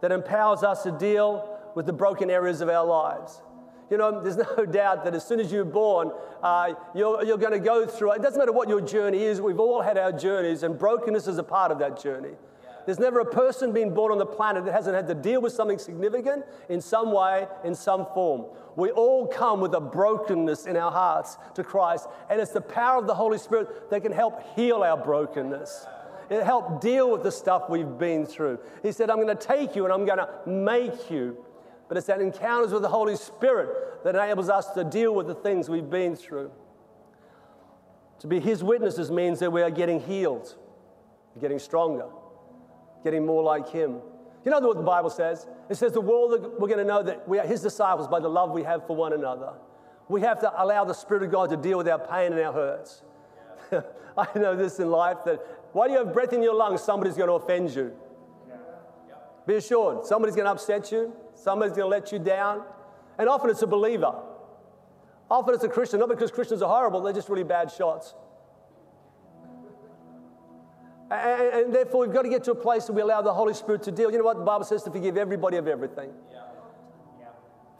that 0.00 0.12
empowers 0.12 0.62
us 0.62 0.82
to 0.84 0.92
deal 0.92 1.58
with 1.74 1.86
the 1.86 1.92
broken 1.92 2.30
areas 2.30 2.60
of 2.60 2.68
our 2.68 2.86
lives. 2.86 3.40
You 3.90 3.96
know, 3.96 4.22
there's 4.22 4.36
no 4.36 4.66
doubt 4.70 5.04
that 5.04 5.14
as 5.14 5.26
soon 5.26 5.40
as 5.40 5.50
you're 5.50 5.64
born, 5.64 6.12
uh, 6.42 6.74
you're, 6.94 7.24
you're 7.24 7.38
going 7.38 7.52
to 7.52 7.58
go 7.58 7.86
through 7.86 8.12
it. 8.12 8.22
doesn't 8.22 8.38
matter 8.38 8.52
what 8.52 8.68
your 8.68 8.80
journey 8.80 9.22
is, 9.22 9.40
we've 9.40 9.60
all 9.60 9.80
had 9.80 9.96
our 9.96 10.12
journeys, 10.12 10.62
and 10.62 10.78
brokenness 10.78 11.26
is 11.26 11.38
a 11.38 11.42
part 11.42 11.72
of 11.72 11.78
that 11.78 12.00
journey. 12.00 12.32
There's 12.88 12.98
never 12.98 13.20
a 13.20 13.24
person 13.26 13.72
being 13.72 13.92
born 13.92 14.12
on 14.12 14.18
the 14.18 14.24
planet 14.24 14.64
that 14.64 14.72
hasn't 14.72 14.96
had 14.96 15.06
to 15.08 15.14
deal 15.14 15.42
with 15.42 15.52
something 15.52 15.78
significant 15.78 16.46
in 16.70 16.80
some 16.80 17.12
way, 17.12 17.46
in 17.62 17.74
some 17.74 18.06
form. 18.14 18.46
We 18.76 18.90
all 18.92 19.26
come 19.26 19.60
with 19.60 19.74
a 19.74 19.80
brokenness 19.80 20.64
in 20.64 20.74
our 20.74 20.90
hearts 20.90 21.36
to 21.54 21.62
Christ, 21.62 22.08
and 22.30 22.40
it's 22.40 22.52
the 22.52 22.62
power 22.62 22.98
of 22.98 23.06
the 23.06 23.14
Holy 23.14 23.36
Spirit 23.36 23.90
that 23.90 24.02
can 24.02 24.12
help 24.12 24.42
heal 24.56 24.82
our 24.82 24.96
brokenness. 24.96 25.86
It 26.30 26.42
helped 26.44 26.82
deal 26.82 27.10
with 27.10 27.22
the 27.22 27.32
stuff 27.32 27.70
we've 27.70 27.98
been 27.98 28.26
through. 28.26 28.58
He 28.82 28.92
said, 28.92 29.10
I'm 29.10 29.16
going 29.16 29.34
to 29.36 29.46
take 29.46 29.74
you 29.74 29.84
and 29.84 29.92
I'm 29.92 30.04
going 30.04 30.18
to 30.18 30.28
make 30.46 31.10
you 31.10 31.36
but 31.88 31.96
it's 31.96 32.06
that 32.06 32.20
encounters 32.20 32.72
with 32.72 32.82
the 32.82 32.88
Holy 32.88 33.16
Spirit 33.16 34.04
that 34.04 34.14
enables 34.14 34.50
us 34.50 34.70
to 34.72 34.84
deal 34.84 35.14
with 35.14 35.26
the 35.26 35.34
things 35.34 35.68
we've 35.68 35.88
been 35.88 36.14
through. 36.14 36.50
To 38.20 38.26
be 38.26 38.40
His 38.40 38.62
witnesses 38.62 39.10
means 39.10 39.38
that 39.40 39.50
we 39.50 39.62
are 39.62 39.70
getting 39.70 40.00
healed, 40.00 40.54
getting 41.40 41.58
stronger, 41.58 42.06
getting 43.02 43.24
more 43.24 43.42
like 43.42 43.70
Him. 43.70 44.00
You 44.44 44.50
know 44.50 44.60
what 44.60 44.76
the 44.76 44.82
Bible 44.82 45.10
says? 45.10 45.46
It 45.70 45.76
says 45.76 45.92
the 45.92 46.00
world 46.00 46.30
we're 46.58 46.68
going 46.68 46.78
to 46.78 46.84
know 46.84 47.02
that 47.02 47.26
we 47.26 47.38
are 47.38 47.46
His 47.46 47.62
disciples 47.62 48.06
by 48.06 48.20
the 48.20 48.28
love 48.28 48.50
we 48.50 48.62
have 48.64 48.86
for 48.86 48.94
one 48.94 49.14
another. 49.14 49.54
We 50.08 50.20
have 50.22 50.40
to 50.40 50.62
allow 50.62 50.84
the 50.84 50.94
Spirit 50.94 51.22
of 51.22 51.30
God 51.30 51.50
to 51.50 51.56
deal 51.56 51.78
with 51.78 51.88
our 51.88 51.98
pain 51.98 52.32
and 52.32 52.40
our 52.40 52.52
hurts. 52.52 53.02
I 54.18 54.26
know 54.38 54.56
this 54.56 54.78
in 54.78 54.90
life 54.90 55.18
that 55.26 55.40
while 55.72 55.90
you 55.90 55.98
have 55.98 56.12
breath 56.12 56.32
in 56.32 56.42
your 56.42 56.54
lungs, 56.54 56.82
somebody's 56.82 57.16
going 57.16 57.28
to 57.28 57.34
offend 57.34 57.74
you. 57.74 57.92
Be 59.46 59.54
assured, 59.54 60.04
somebody's 60.04 60.36
going 60.36 60.44
to 60.44 60.52
upset 60.52 60.92
you. 60.92 61.12
Somebody's 61.34 61.76
going 61.76 61.86
to 61.86 61.96
let 61.96 62.12
you 62.12 62.18
down. 62.18 62.64
And 63.18 63.28
often 63.28 63.50
it's 63.50 63.62
a 63.62 63.66
believer. 63.66 64.14
Often 65.30 65.54
it's 65.54 65.64
a 65.64 65.68
Christian, 65.68 66.00
not 66.00 66.08
because 66.08 66.30
Christians 66.30 66.62
are 66.62 66.68
horrible, 66.68 67.00
they're 67.00 67.12
just 67.12 67.28
really 67.28 67.44
bad 67.44 67.70
shots. 67.70 68.14
And, 71.10 71.54
and, 71.54 71.74
therefore, 71.74 72.02
we've 72.02 72.12
got 72.12 72.22
to 72.22 72.28
get 72.28 72.44
to 72.44 72.50
a 72.50 72.54
place 72.54 72.86
where 72.88 72.96
we 72.96 73.00
allow 73.00 73.22
the 73.22 73.32
Holy 73.32 73.54
Spirit 73.54 73.82
to 73.84 73.90
deal. 73.90 74.10
You 74.10 74.18
know 74.18 74.24
what 74.24 74.36
the 74.36 74.44
Bible 74.44 74.66
says 74.66 74.82
to 74.82 74.90
forgive 74.90 75.16
everybody 75.16 75.56
of 75.56 75.66
everything. 75.66 76.10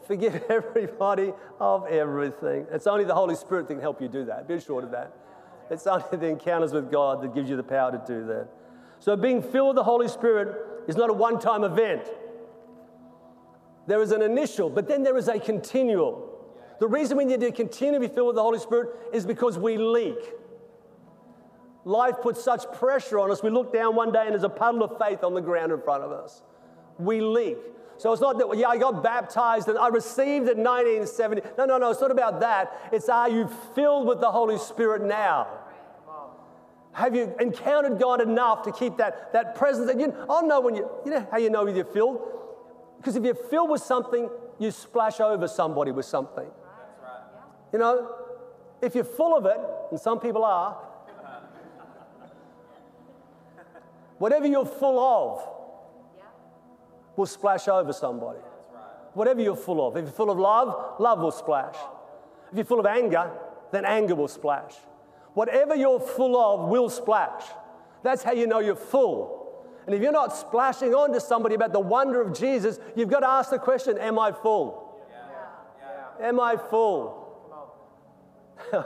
Forgive 0.07 0.43
everybody 0.49 1.35
of 1.61 1.87
everything. 1.89 2.67
It's 2.73 2.87
only 2.87 3.05
the 3.05 3.15
Holy 3.15 3.35
Spirit 3.35 3.69
that 3.69 3.75
can 3.75 3.83
help 3.83 4.01
you 4.01 4.09
do 4.09 4.25
that. 4.25 4.49
Be 4.49 4.55
assured 4.55 4.85
of 4.85 4.93
that. 4.93 5.13
It's 5.71 5.87
only 5.87 6.05
the 6.13 6.27
encounters 6.27 6.73
with 6.73 6.91
God 6.91 7.23
that 7.23 7.35
gives 7.35 7.49
you 7.51 7.57
the 7.57 7.63
power 7.63 7.91
to 7.93 8.03
do 8.07 8.27
that. 8.27 8.49
So, 9.01 9.17
being 9.17 9.43
filled 9.43 9.69
with 9.69 9.77
the 9.77 9.85
Holy 9.85 10.09
Spirit 10.09 10.85
is 10.89 10.97
not 10.97 11.11
a 11.11 11.13
one 11.13 11.39
time 11.39 11.65
event. 11.65 12.03
There 13.87 14.03
is 14.03 14.13
an 14.13 14.23
initial, 14.23 14.69
but 14.69 14.87
then 14.89 15.03
there 15.03 15.17
is 15.17 15.29
a 15.29 15.39
continual. 15.39 16.29
The 16.79 16.87
reason 16.87 17.17
we 17.17 17.25
need 17.25 17.41
to 17.41 17.51
continue 17.53 17.95
to 17.95 18.09
be 18.09 18.13
filled 18.13 18.29
with 18.29 18.37
the 18.37 18.43
Holy 18.43 18.59
Spirit 18.59 18.91
is 19.13 19.25
because 19.25 19.59
we 19.59 19.79
leak. 19.79 20.19
Life 21.85 22.17
puts 22.23 22.43
such 22.43 22.71
pressure 22.73 23.19
on 23.19 23.31
us. 23.31 23.43
We 23.43 23.51
look 23.51 23.73
down 23.73 23.97
one 23.97 24.13
day 24.13 24.23
and 24.25 24.33
there's 24.33 24.45
a 24.45 24.49
puddle 24.49 24.83
of 24.83 24.99
faith 24.99 25.25
on 25.25 25.33
the 25.33 25.41
ground 25.41 25.73
in 25.73 25.81
front 25.81 26.05
of 26.05 26.13
us. 26.13 26.43
We 26.99 27.21
leak. 27.21 27.57
So 27.99 28.13
it's 28.13 28.23
not 28.23 28.39
that, 28.39 28.57
yeah, 28.57 28.69
I 28.69 28.79
got 28.79 29.03
baptized 29.03 29.67
and 29.69 29.77
I 29.77 29.89
received 29.89 30.49
in 30.49 30.63
1970. 30.63 31.43
No, 31.59 31.67
no, 31.67 31.79
no, 31.79 31.91
it's 31.91 32.01
not 32.01 32.13
about 32.13 32.39
that. 32.41 32.91
It's 32.93 33.09
are 33.09 33.29
you 33.29 33.51
filled 33.75 34.07
with 34.07 34.21
the 34.21 34.31
Holy 34.31 34.57
Spirit 34.57 35.03
now? 35.03 35.49
Have 36.93 37.15
you 37.15 37.35
encountered 37.41 37.99
God 37.99 38.21
enough 38.21 38.63
to 38.63 38.73
keep 38.73 38.97
that, 38.99 39.33
that 39.33 39.57
presence? 39.57 39.89
That 39.89 40.01
you, 40.01 40.15
I'll 40.29 40.47
know 40.47 40.61
when 40.61 40.77
you, 40.77 40.89
you 41.05 41.11
know 41.11 41.27
how 41.31 41.39
you 41.39 41.51
know 41.51 41.67
if 41.67 41.75
you're 41.75 41.85
filled? 41.85 42.21
Because 42.99 43.17
if 43.17 43.25
you're 43.25 43.35
filled 43.35 43.71
with 43.71 43.83
something, 43.83 44.29
you 44.59 44.71
splash 44.71 45.21
over 45.21 45.49
somebody 45.49 45.91
with 45.91 46.07
something. 46.07 46.47
Right. 46.47 47.23
You 47.73 47.79
know, 47.81 48.15
if 48.81 48.95
you're 48.95 49.05
full 49.05 49.37
of 49.37 49.47
it, 49.47 49.59
and 49.91 50.01
some 50.01 50.21
people 50.21 50.45
are, 50.45 50.75
whatever 54.19 54.47
you're 54.47 54.67
full 54.67 54.99
of 54.99 55.58
will 57.19 57.27
splash 57.27 57.67
over 57.67 57.93
somebody. 57.93 58.39
Whatever 59.13 59.43
you're 59.43 59.57
full 59.57 59.87
of. 59.87 59.97
If 59.97 60.05
you're 60.05 60.13
full 60.13 60.31
of 60.31 60.39
love, 60.39 61.01
love 61.01 61.19
will 61.19 61.33
splash. 61.33 61.75
If 62.51 62.57
you're 62.57 62.65
full 62.65 62.81
of 62.81 62.87
anger, 62.87 63.31
then 63.73 63.85
anger 63.85 64.15
will 64.15 64.29
splash. 64.29 64.75
Whatever 65.35 65.75
you're 65.75 66.01
full 66.01 66.37
of 66.41 66.69
will 66.69 66.89
splash. 66.89 67.43
That's 68.05 68.23
how 68.23 68.33
you 68.33 68.47
know 68.47 68.61
you're 68.61 68.77
full. 68.77 69.35
And 69.87 69.95
if 69.95 70.01
you're 70.01 70.13
not 70.13 70.37
splashing 70.37 70.95
onto 70.95 71.19
somebody 71.19 71.57
about 71.57 71.73
the 71.73 71.81
wonder 71.81 72.21
of 72.21 72.39
Jesus, 72.39 72.79
you've 72.95 73.11
got 73.11 73.21
to 73.21 73.29
ask 73.29 73.51
the 73.51 73.59
question 73.59 73.99
Am 73.99 74.19
I 74.19 74.31
full? 74.31 75.01
Yeah. 75.11 76.21
Yeah. 76.21 76.29
Am 76.29 76.39
I 76.39 76.57
full? 76.57 77.25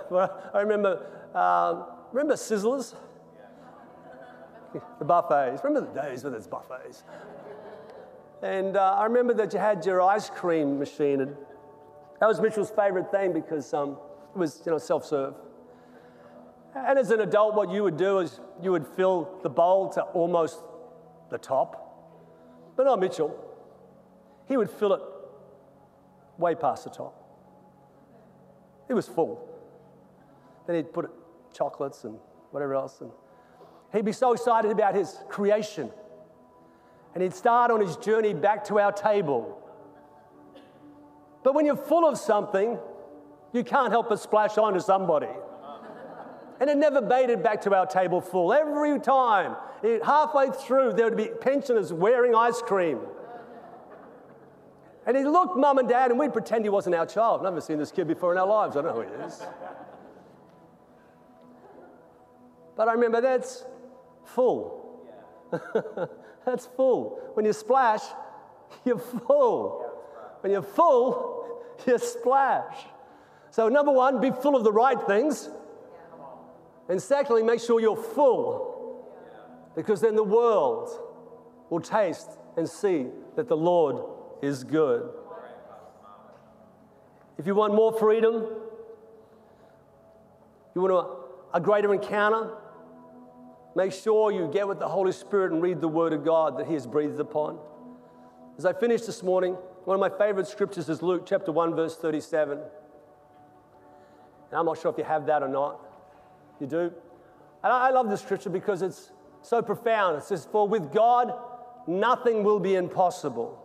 I 0.54 0.60
remember, 0.60 1.04
um, 1.34 1.84
remember 2.12 2.34
Sizzlers? 2.34 2.94
the 4.98 5.04
buffets. 5.04 5.62
Remember 5.64 5.92
the 5.92 6.00
days 6.00 6.24
when 6.24 6.32
there's 6.32 6.46
buffets? 6.46 7.02
And 8.42 8.76
uh, 8.76 8.96
I 8.98 9.04
remember 9.04 9.34
that 9.34 9.52
you 9.52 9.60
had 9.60 9.86
your 9.86 10.02
ice 10.02 10.28
cream 10.28 10.78
machine, 10.78 11.20
and 11.20 11.36
that 12.18 12.26
was 12.26 12.40
Mitchell's 12.40 12.70
favorite 12.70 13.10
thing 13.10 13.32
because 13.32 13.72
um, 13.72 13.96
it 14.34 14.38
was, 14.38 14.62
you 14.66 14.72
know, 14.72 14.78
self-serve. 14.78 15.34
And 16.74 16.98
as 16.98 17.10
an 17.10 17.20
adult, 17.20 17.54
what 17.54 17.70
you 17.70 17.84
would 17.84 17.96
do 17.96 18.18
is 18.18 18.40
you 18.60 18.72
would 18.72 18.86
fill 18.86 19.38
the 19.42 19.50
bowl 19.50 19.90
to 19.90 20.02
almost 20.02 20.62
the 21.30 21.38
top. 21.38 21.78
But 22.76 22.84
not 22.84 22.98
Mitchell. 22.98 23.36
He 24.48 24.56
would 24.56 24.70
fill 24.70 24.94
it 24.94 25.02
way 26.38 26.54
past 26.54 26.84
the 26.84 26.90
top. 26.90 27.14
It 28.88 28.94
was 28.94 29.06
full. 29.06 29.48
Then 30.66 30.76
he'd 30.76 30.92
put 30.92 31.10
chocolates 31.52 32.04
and 32.04 32.18
whatever 32.50 32.74
else. 32.74 33.00
And 33.02 33.10
he'd 33.92 34.04
be 34.04 34.12
so 34.12 34.32
excited 34.32 34.70
about 34.70 34.94
his 34.94 35.18
creation. 35.28 35.90
And 37.14 37.22
he'd 37.22 37.34
start 37.34 37.70
on 37.70 37.80
his 37.80 37.96
journey 37.96 38.34
back 38.34 38.64
to 38.64 38.78
our 38.78 38.92
table. 38.92 39.58
But 41.42 41.54
when 41.54 41.66
you're 41.66 41.76
full 41.76 42.08
of 42.08 42.18
something, 42.18 42.78
you 43.52 43.64
can't 43.64 43.90
help 43.90 44.08
but 44.08 44.20
splash 44.20 44.56
onto 44.56 44.80
somebody. 44.80 45.28
And 46.60 46.70
it 46.70 46.76
never 46.76 46.98
it 47.28 47.42
back 47.42 47.62
to 47.62 47.74
our 47.74 47.86
table 47.86 48.20
full. 48.20 48.52
Every 48.52 49.00
time, 49.00 49.56
it, 49.82 50.04
halfway 50.04 50.50
through, 50.50 50.92
there 50.92 51.06
would 51.06 51.16
be 51.16 51.28
pensioners 51.40 51.92
wearing 51.92 52.34
ice 52.34 52.62
cream. 52.62 53.00
And 55.04 55.16
he 55.16 55.24
looked 55.24 55.56
mum 55.56 55.78
and 55.78 55.88
dad, 55.88 56.12
and 56.12 56.20
we'd 56.20 56.32
pretend 56.32 56.64
he 56.64 56.70
wasn't 56.70 56.94
our 56.94 57.06
child. 57.06 57.42
Never 57.42 57.60
seen 57.60 57.78
this 57.78 57.90
kid 57.90 58.06
before 58.06 58.30
in 58.30 58.38
our 58.38 58.46
lives. 58.46 58.76
I 58.76 58.82
don't 58.82 58.94
know 58.94 59.02
who 59.02 59.08
he 59.08 59.24
is. 59.24 59.42
But 62.76 62.88
I 62.88 62.92
remember 62.92 63.20
that's 63.20 63.64
full. 64.24 64.81
that's 66.46 66.66
full. 66.66 67.20
When 67.34 67.44
you 67.44 67.52
splash, 67.52 68.02
you're 68.84 68.98
full. 68.98 69.90
When 70.40 70.52
you're 70.52 70.62
full, 70.62 71.62
you 71.86 71.98
splash. 71.98 72.76
So, 73.50 73.68
number 73.68 73.92
one, 73.92 74.20
be 74.20 74.30
full 74.30 74.56
of 74.56 74.64
the 74.64 74.72
right 74.72 75.00
things. 75.06 75.50
And 76.88 77.00
secondly, 77.00 77.42
make 77.42 77.60
sure 77.60 77.80
you're 77.80 77.96
full. 77.96 78.70
Because 79.76 80.00
then 80.00 80.16
the 80.16 80.24
world 80.24 80.90
will 81.70 81.80
taste 81.80 82.30
and 82.56 82.68
see 82.68 83.06
that 83.36 83.48
the 83.48 83.56
Lord 83.56 84.02
is 84.42 84.64
good. 84.64 85.08
If 87.38 87.46
you 87.46 87.54
want 87.54 87.74
more 87.74 87.92
freedom, 87.98 88.46
you 90.74 90.80
want 90.80 90.92
a, 91.52 91.56
a 91.56 91.60
greater 91.60 91.92
encounter, 91.94 92.50
Make 93.74 93.92
sure 93.92 94.30
you 94.30 94.48
get 94.52 94.68
with 94.68 94.78
the 94.78 94.88
Holy 94.88 95.12
Spirit 95.12 95.52
and 95.52 95.62
read 95.62 95.80
the 95.80 95.88
Word 95.88 96.12
of 96.12 96.24
God 96.24 96.58
that 96.58 96.66
He 96.66 96.74
has 96.74 96.86
breathed 96.86 97.18
upon. 97.18 97.58
As 98.58 98.66
I 98.66 98.72
finish 98.72 99.02
this 99.02 99.22
morning, 99.22 99.56
one 99.84 99.94
of 99.94 100.00
my 100.00 100.10
favorite 100.18 100.46
scriptures 100.46 100.88
is 100.88 101.02
Luke 101.02 101.24
chapter 101.26 101.50
1, 101.50 101.74
verse 101.74 101.96
37. 101.96 102.58
And 102.58 102.62
I'm 104.52 104.66
not 104.66 104.78
sure 104.78 104.90
if 104.90 104.98
you 104.98 105.04
have 105.04 105.26
that 105.26 105.42
or 105.42 105.48
not. 105.48 105.80
You 106.60 106.66
do? 106.66 106.92
And 107.64 107.72
I 107.72 107.90
love 107.90 108.10
this 108.10 108.20
scripture 108.20 108.50
because 108.50 108.82
it's 108.82 109.10
so 109.40 109.62
profound. 109.62 110.18
It 110.18 110.24
says, 110.24 110.46
For 110.50 110.68
with 110.68 110.92
God, 110.92 111.32
nothing 111.86 112.44
will 112.44 112.60
be 112.60 112.74
impossible. 112.74 113.58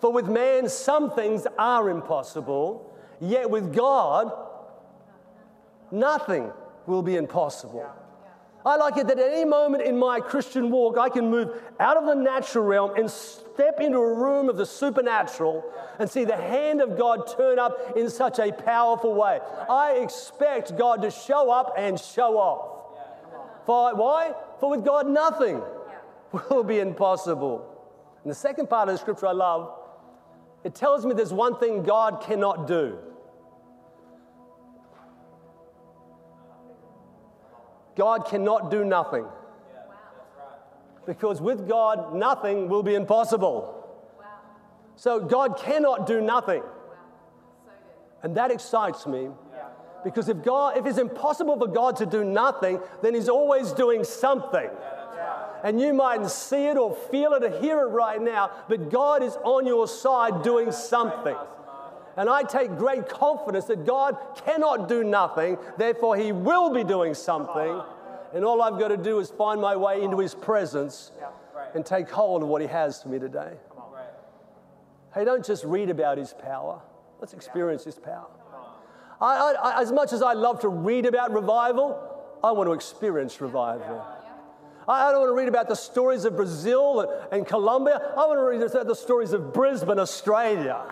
For 0.00 0.12
with 0.12 0.28
man, 0.28 0.68
some 0.68 1.10
things 1.10 1.46
are 1.58 1.90
impossible, 1.90 2.94
yet 3.20 3.50
with 3.50 3.74
God, 3.74 4.30
nothing 5.90 6.52
will 6.86 7.02
be 7.02 7.16
impossible. 7.16 7.90
I 8.66 8.76
like 8.76 8.96
it 8.96 9.06
that 9.08 9.18
at 9.18 9.32
any 9.32 9.44
moment 9.44 9.82
in 9.82 9.98
my 9.98 10.20
Christian 10.20 10.70
walk, 10.70 10.96
I 10.96 11.10
can 11.10 11.30
move 11.30 11.50
out 11.78 11.98
of 11.98 12.06
the 12.06 12.14
natural 12.14 12.64
realm 12.64 12.94
and 12.96 13.10
step 13.10 13.78
into 13.78 13.98
a 13.98 14.14
room 14.14 14.48
of 14.48 14.56
the 14.56 14.64
supernatural 14.64 15.62
and 15.98 16.08
see 16.08 16.24
the 16.24 16.36
hand 16.36 16.80
of 16.80 16.96
God 16.96 17.30
turn 17.36 17.58
up 17.58 17.96
in 17.96 18.08
such 18.08 18.38
a 18.38 18.52
powerful 18.52 19.14
way. 19.14 19.38
I 19.68 19.98
expect 20.02 20.78
God 20.78 21.02
to 21.02 21.10
show 21.10 21.50
up 21.50 21.74
and 21.76 22.00
show 22.00 22.38
off. 22.38 23.66
For, 23.66 23.94
why? 23.94 24.32
For 24.60 24.70
with 24.70 24.84
God, 24.84 25.08
nothing 25.08 25.60
will 26.50 26.64
be 26.64 26.80
impossible. 26.80 27.70
And 28.22 28.30
the 28.30 28.34
second 28.34 28.70
part 28.70 28.88
of 28.88 28.94
the 28.94 28.98
scripture 28.98 29.26
I 29.26 29.32
love, 29.32 29.78
it 30.64 30.74
tells 30.74 31.04
me 31.04 31.12
there's 31.12 31.34
one 31.34 31.58
thing 31.58 31.82
God 31.82 32.22
cannot 32.22 32.66
do. 32.66 32.98
God 37.96 38.26
cannot 38.26 38.70
do 38.70 38.84
nothing. 38.84 39.26
Because 41.06 41.40
with 41.40 41.68
God, 41.68 42.14
nothing 42.14 42.68
will 42.68 42.82
be 42.82 42.94
impossible. 42.94 43.80
So 44.96 45.20
God 45.20 45.58
cannot 45.58 46.06
do 46.06 46.20
nothing. 46.20 46.62
And 48.22 48.36
that 48.36 48.50
excites 48.50 49.06
me. 49.06 49.28
Because 50.02 50.28
if 50.28 50.42
God, 50.42 50.76
if 50.76 50.86
it's 50.86 50.98
impossible 50.98 51.58
for 51.58 51.66
God 51.66 51.96
to 51.96 52.06
do 52.06 52.24
nothing, 52.24 52.80
then 53.02 53.14
He's 53.14 53.28
always 53.28 53.72
doing 53.72 54.04
something. 54.04 54.68
And 55.62 55.80
you 55.80 55.94
mightn't 55.94 56.30
see 56.30 56.66
it 56.66 56.76
or 56.76 56.94
feel 56.94 57.32
it 57.32 57.42
or 57.42 57.60
hear 57.60 57.80
it 57.80 57.86
right 57.86 58.20
now, 58.20 58.50
but 58.68 58.90
God 58.90 59.22
is 59.22 59.34
on 59.44 59.66
your 59.66 59.88
side 59.88 60.42
doing 60.42 60.72
something. 60.72 61.36
And 62.16 62.28
I 62.28 62.42
take 62.42 62.76
great 62.76 63.08
confidence 63.08 63.64
that 63.66 63.84
God 63.84 64.16
cannot 64.44 64.88
do 64.88 65.02
nothing, 65.02 65.58
therefore, 65.76 66.16
He 66.16 66.32
will 66.32 66.72
be 66.72 66.84
doing 66.84 67.14
something. 67.14 67.82
And 68.32 68.44
all 68.44 68.62
I've 68.62 68.78
got 68.78 68.88
to 68.88 68.96
do 68.96 69.18
is 69.18 69.30
find 69.30 69.60
my 69.60 69.76
way 69.76 70.02
into 70.02 70.18
His 70.18 70.34
presence 70.34 71.12
and 71.74 71.84
take 71.84 72.08
hold 72.10 72.42
of 72.42 72.48
what 72.48 72.62
He 72.62 72.68
has 72.68 73.02
for 73.02 73.08
me 73.08 73.18
today. 73.18 73.54
Hey, 75.12 75.24
don't 75.24 75.44
just 75.44 75.64
read 75.64 75.90
about 75.90 76.18
His 76.18 76.32
power, 76.32 76.80
let's 77.20 77.34
experience 77.34 77.84
His 77.84 77.98
power. 77.98 78.26
I, 79.20 79.54
I, 79.54 79.80
as 79.80 79.92
much 79.92 80.12
as 80.12 80.22
I 80.22 80.32
love 80.32 80.60
to 80.60 80.68
read 80.68 81.06
about 81.06 81.32
revival, 81.32 81.98
I 82.42 82.52
want 82.52 82.68
to 82.68 82.72
experience 82.72 83.40
revival. 83.40 84.04
I 84.86 85.10
don't 85.12 85.20
want 85.20 85.30
to 85.30 85.34
read 85.34 85.48
about 85.48 85.68
the 85.68 85.76
stories 85.76 86.26
of 86.26 86.36
Brazil 86.36 87.00
and, 87.00 87.32
and 87.32 87.46
Colombia. 87.46 88.12
I 88.16 88.26
want 88.26 88.38
to 88.38 88.42
read 88.42 88.60
about 88.60 88.86
the 88.86 88.94
stories 88.94 89.32
of 89.32 89.54
Brisbane, 89.54 89.98
Australia 89.98 90.84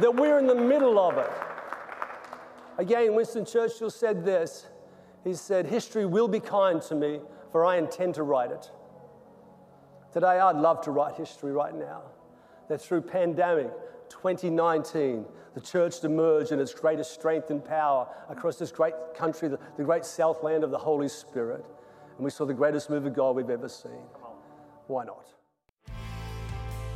that 0.00 0.14
we're 0.14 0.38
in 0.38 0.46
the 0.46 0.54
middle 0.54 0.98
of 0.98 1.18
it. 1.18 1.30
Again, 2.78 3.14
Winston 3.14 3.44
Churchill 3.44 3.90
said 3.90 4.24
this 4.24 4.66
He 5.24 5.34
said, 5.34 5.66
History 5.66 6.06
will 6.06 6.28
be 6.28 6.40
kind 6.40 6.80
to 6.82 6.94
me, 6.94 7.20
for 7.52 7.64
I 7.64 7.76
intend 7.76 8.14
to 8.14 8.22
write 8.22 8.50
it. 8.50 8.70
Today, 10.12 10.40
I'd 10.40 10.56
love 10.56 10.80
to 10.82 10.90
write 10.90 11.14
history 11.14 11.52
right 11.52 11.74
now. 11.74 12.02
That 12.68 12.80
through 12.80 13.02
pandemic 13.02 13.70
2019, 14.08 15.24
the 15.54 15.60
church 15.60 16.02
emerged 16.04 16.52
in 16.52 16.60
its 16.60 16.74
greatest 16.74 17.12
strength 17.12 17.50
and 17.50 17.64
power 17.64 18.08
across 18.28 18.56
this 18.56 18.72
great 18.72 18.94
country, 19.14 19.48
the, 19.48 19.58
the 19.76 19.84
great 19.84 20.04
southland 20.04 20.64
of 20.64 20.70
the 20.70 20.78
Holy 20.78 21.08
Spirit. 21.08 21.64
And 22.16 22.24
we 22.24 22.30
saw 22.30 22.44
the 22.44 22.54
greatest 22.54 22.90
move 22.90 23.06
of 23.06 23.14
God 23.14 23.36
we've 23.36 23.50
ever 23.50 23.68
seen. 23.68 24.02
Why 24.86 25.04
not? 25.04 25.26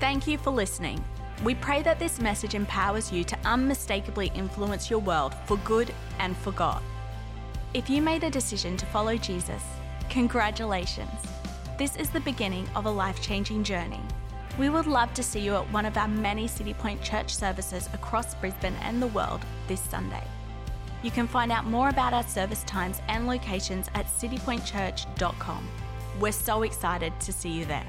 Thank 0.00 0.26
you 0.26 0.38
for 0.38 0.50
listening. 0.50 1.02
We 1.42 1.54
pray 1.54 1.82
that 1.82 1.98
this 1.98 2.20
message 2.20 2.54
empowers 2.54 3.12
you 3.12 3.24
to 3.24 3.38
unmistakably 3.44 4.30
influence 4.34 4.88
your 4.88 5.00
world 5.00 5.34
for 5.46 5.56
good 5.58 5.92
and 6.18 6.36
for 6.36 6.52
God. 6.52 6.82
If 7.74 7.90
you 7.90 8.00
made 8.00 8.22
a 8.22 8.30
decision 8.30 8.76
to 8.76 8.86
follow 8.86 9.16
Jesus, 9.16 9.62
congratulations. 10.08 11.10
This 11.76 11.96
is 11.96 12.08
the 12.08 12.20
beginning 12.20 12.68
of 12.76 12.86
a 12.86 12.90
life 12.90 13.20
changing 13.20 13.64
journey. 13.64 14.00
We 14.58 14.68
would 14.68 14.86
love 14.86 15.12
to 15.14 15.22
see 15.24 15.40
you 15.40 15.56
at 15.56 15.72
one 15.72 15.84
of 15.84 15.96
our 15.96 16.06
many 16.06 16.46
City 16.46 16.72
Point 16.72 17.02
church 17.02 17.34
services 17.34 17.88
across 17.92 18.36
Brisbane 18.36 18.76
and 18.82 19.02
the 19.02 19.08
world 19.08 19.40
this 19.66 19.80
Sunday. 19.80 20.22
You 21.02 21.10
can 21.10 21.26
find 21.26 21.50
out 21.50 21.66
more 21.66 21.88
about 21.88 22.14
our 22.14 22.22
service 22.22 22.62
times 22.62 23.02
and 23.08 23.26
locations 23.26 23.88
at 23.94 24.06
citypointchurch.com. 24.06 25.68
We're 26.20 26.32
so 26.32 26.62
excited 26.62 27.12
to 27.20 27.32
see 27.32 27.50
you 27.50 27.64
there. 27.64 27.86